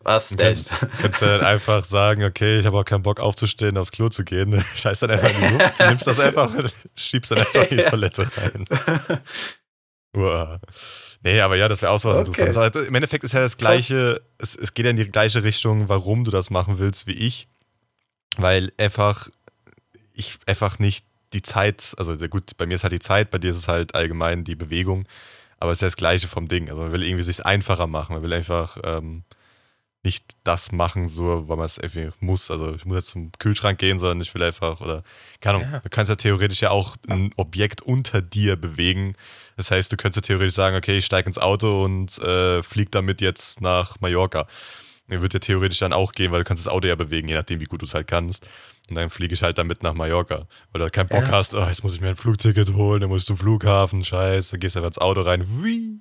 [0.00, 0.38] Was denn?
[0.38, 4.08] Kannst, kannst du dann einfach sagen, okay, ich habe auch keinen Bock aufzustehen, aufs Klo
[4.08, 4.64] zu gehen.
[4.76, 6.50] Scheiß dann einfach in die Luft, nimmst das einfach,
[6.94, 8.64] schiebst dann einfach in die Toilette rein.
[10.16, 10.60] Uah.
[11.22, 12.42] Nee, aber ja, das wäre auch so was okay.
[12.42, 12.76] Interessantes.
[12.76, 15.88] Also Im Endeffekt ist ja das Gleiche, es, es geht ja in die gleiche Richtung,
[15.88, 17.48] warum du das machen willst wie ich
[18.38, 19.28] weil einfach
[20.14, 23.50] ich einfach nicht die Zeit, also gut, bei mir ist halt die Zeit, bei dir
[23.50, 25.06] ist es halt allgemein die Bewegung,
[25.58, 26.70] aber es ist ja das Gleiche vom Ding.
[26.70, 29.24] Also man will irgendwie sich einfacher machen, man will einfach ähm,
[30.04, 32.50] nicht das machen, so weil man es irgendwie muss.
[32.50, 35.02] Also ich muss jetzt zum Kühlschrank gehen, sondern ich will einfach, oder
[35.40, 35.80] keine Ahnung, ja.
[35.80, 39.14] du kannst ja theoretisch ja auch ein Objekt unter dir bewegen.
[39.56, 42.90] Das heißt, du könntest ja theoretisch sagen, okay, ich steige ins Auto und äh, fliege
[42.90, 44.46] damit jetzt nach Mallorca.
[45.10, 47.34] Der wird ja theoretisch dann auch gehen, weil du kannst das Auto ja bewegen, je
[47.34, 48.46] nachdem, wie gut du es halt kannst.
[48.88, 50.46] Und dann fliege ich halt damit nach Mallorca.
[50.72, 51.30] Weil du halt keinen Bock Ja.
[51.30, 54.52] hast, oh, jetzt muss ich mir ein Flugticket holen, dann muss ich zum Flughafen, scheiße,
[54.52, 56.00] dann gehst du einfach ins Auto rein, wie,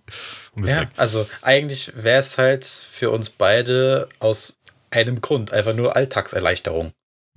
[0.53, 0.89] und bist Ja, weg.
[0.97, 6.91] also eigentlich wäre es halt für uns beide aus einem Grund, einfach nur Alltagserleichterung.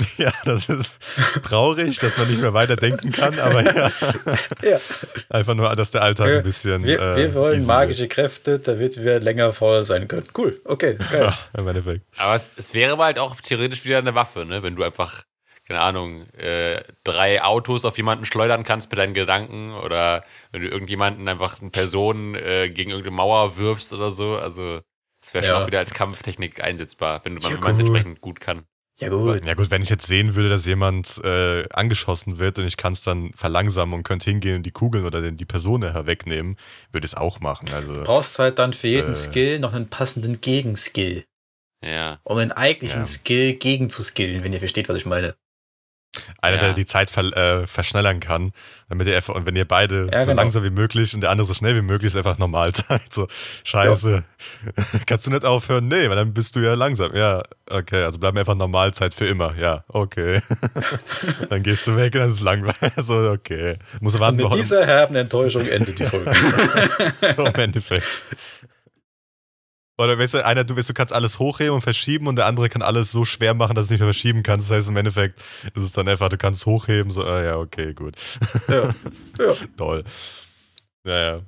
[0.19, 0.95] Ja, das ist
[1.43, 3.91] traurig, dass man nicht mehr weiter denken kann, aber ja,
[4.63, 4.81] Ja,
[5.29, 6.85] einfach nur, dass der Alltag ein bisschen.
[6.85, 10.29] wir, äh, wir wollen easy magische Kräfte, damit wir länger faul sein können.
[10.37, 11.11] Cool, okay, wird.
[11.11, 11.23] geil.
[11.55, 12.03] Ja, im Endeffekt.
[12.19, 14.63] Aber es, es wäre halt auch theoretisch wieder eine Waffe, ne?
[14.63, 15.23] Wenn du einfach,
[15.67, 20.69] keine Ahnung, äh, drei Autos auf jemanden schleudern kannst mit deinen Gedanken oder wenn du
[20.69, 24.37] irgendjemanden einfach eine Person äh, gegen irgendeine Mauer wirfst oder so.
[24.37, 24.81] Also
[25.23, 25.63] es wäre schon Ja.
[25.63, 28.65] auch wieder als Kampftechnik einsetzbar, wenn, du- Ja, wenn man es entsprechend gut kann.
[29.01, 29.47] Ja, gut.
[29.47, 32.93] Ja gut, wenn ich jetzt sehen würde, dass jemand äh, angeschossen wird und ich kann
[32.93, 36.57] es dann verlangsamen und könnte hingehen und die Kugeln oder den, die Person nachher wegnehmen,
[36.93, 37.71] würde ich es auch machen.
[37.73, 39.17] Also Du brauchst halt dann für jeden Äh.
[39.17, 41.25] Skill noch einen passenden Gegenskill,
[41.83, 42.21] Ja.
[42.25, 43.07] um einen eigentlichen Ja.
[43.07, 45.35] Skill gegenzuskillen, wenn ihr versteht, was ich meine.
[46.43, 46.63] Einer, Ja.
[46.63, 48.53] der die Zeit ver äh, verschnellern kann,
[48.89, 50.43] damit ihr einfach, und wenn ihr beide Ja, so genau.
[50.43, 53.01] langsam wie möglich und der andere so schnell wie möglich, ist einfach Normalzeit.
[53.13, 53.29] So,
[53.65, 54.25] scheiße.
[55.07, 55.87] Kannst du nicht aufhören?
[55.89, 57.15] Nee, weil dann bist du ja langsam.
[57.15, 59.55] Ja, okay, also bleiben einfach Normalzeit für immer.
[59.57, 60.41] Ja, okay.
[61.49, 62.93] dann gehst du weg und dann ist es langweilig.
[62.97, 63.77] So, okay.
[64.01, 66.33] Muss Und warten, mit bis dieser herben Enttäuschung endet die Folge.
[67.37, 68.07] so im Endeffekt.
[70.01, 72.71] Oder weißt du, einer, du, weißt, du kannst alles hochheben und verschieben und der andere
[72.71, 74.71] kann alles so schwer machen, dass du nicht mehr verschieben kannst.
[74.71, 75.39] Das heißt, im Endeffekt
[75.75, 78.17] ist es dann einfach, du kannst hochheben, so, ah, ja, okay, gut.
[78.69, 78.95] ja.
[79.39, 79.55] ja.
[79.77, 80.05] Toll.
[81.05, 81.43] Naja.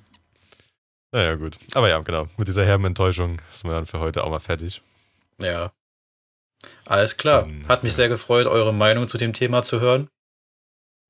[1.13, 1.57] Naja, gut.
[1.73, 2.29] Aber ja, genau.
[2.37, 4.83] Mit dieser herben Enttäuschung sind wir dann für heute auch mal fertig.
[5.39, 5.73] Ja.
[6.85, 7.49] Alles klar.
[7.69, 10.09] Hat mich sehr gefreut, eure Meinung zu dem Thema zu hören.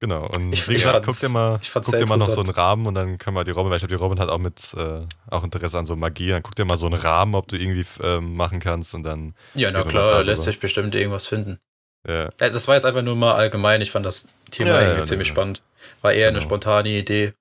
[0.03, 0.27] Genau.
[0.35, 2.51] Und Ich- wie gesagt, guck dir mal, guck dir mal noch so einen.
[2.51, 4.75] Rahmen und dann können wir die Robin, weil ich glaube, die Robin hat auch mit
[4.77, 6.31] äh, auch Interesse an so Magie.
[6.31, 9.37] Dann guck dir mal so einen Rahmen, ob du irgendwie ähm, machen kannst und dann.
[9.55, 11.61] Ja, na klar, lässt sich bestimmt irgendwas finden.
[12.05, 13.81] Ja, Ja, Das war jetzt einfach nur mal allgemein.
[13.81, 15.35] Ich fand das Thema Ja, irgendwie ja, ziemlich ja.
[15.35, 15.63] spannend.
[16.01, 16.49] War eher eine Genau.
[16.49, 17.33] spontane Idee.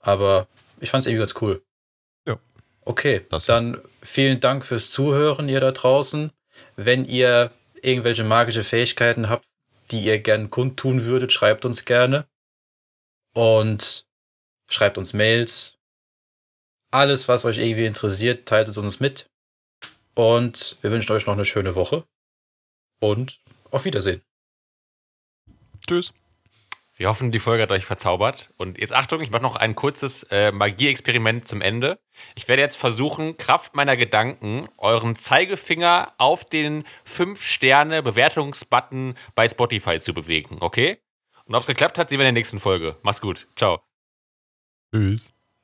[0.00, 0.46] Aber
[0.78, 1.60] ich fand es irgendwie ganz cool.
[2.28, 2.38] Ja.
[2.84, 6.30] Okay, Das- dann vielen Dank fürs Zuhören, ihr da draußen.
[6.76, 7.50] Wenn ihr
[7.82, 9.44] irgendwelche magische Fähigkeiten habt,
[9.90, 12.28] die ihr gern kundtun würdet, schreibt uns gerne.
[13.34, 14.06] Und
[14.68, 15.78] schreibt uns Mails.
[16.92, 19.30] Alles, was euch irgendwie interessiert, teilt es uns mit.
[20.14, 22.04] Und wir wünschen euch noch eine schöne Woche.
[23.00, 24.22] Und auf Wiedersehen.
[25.86, 26.12] Tschüss.
[27.00, 28.52] Wir hoffen, die Folge hat euch verzaubert.
[28.58, 31.98] Und jetzt Achtung, ich mache noch ein kurzes äh, Magie-Experiment zum Ende.
[32.34, 40.12] Ich werde jetzt versuchen, Kraft meiner Gedanken, euren Zeigefinger auf den 5-Sterne-Bewertungsbutton bei Spotify zu
[40.12, 40.98] bewegen, okay?
[41.46, 42.98] Und ob es geklappt hat, sehen wir in der nächsten Folge.
[43.00, 43.48] Mach's gut.
[43.56, 43.80] Ciao.
[44.94, 45.30] Tschüss.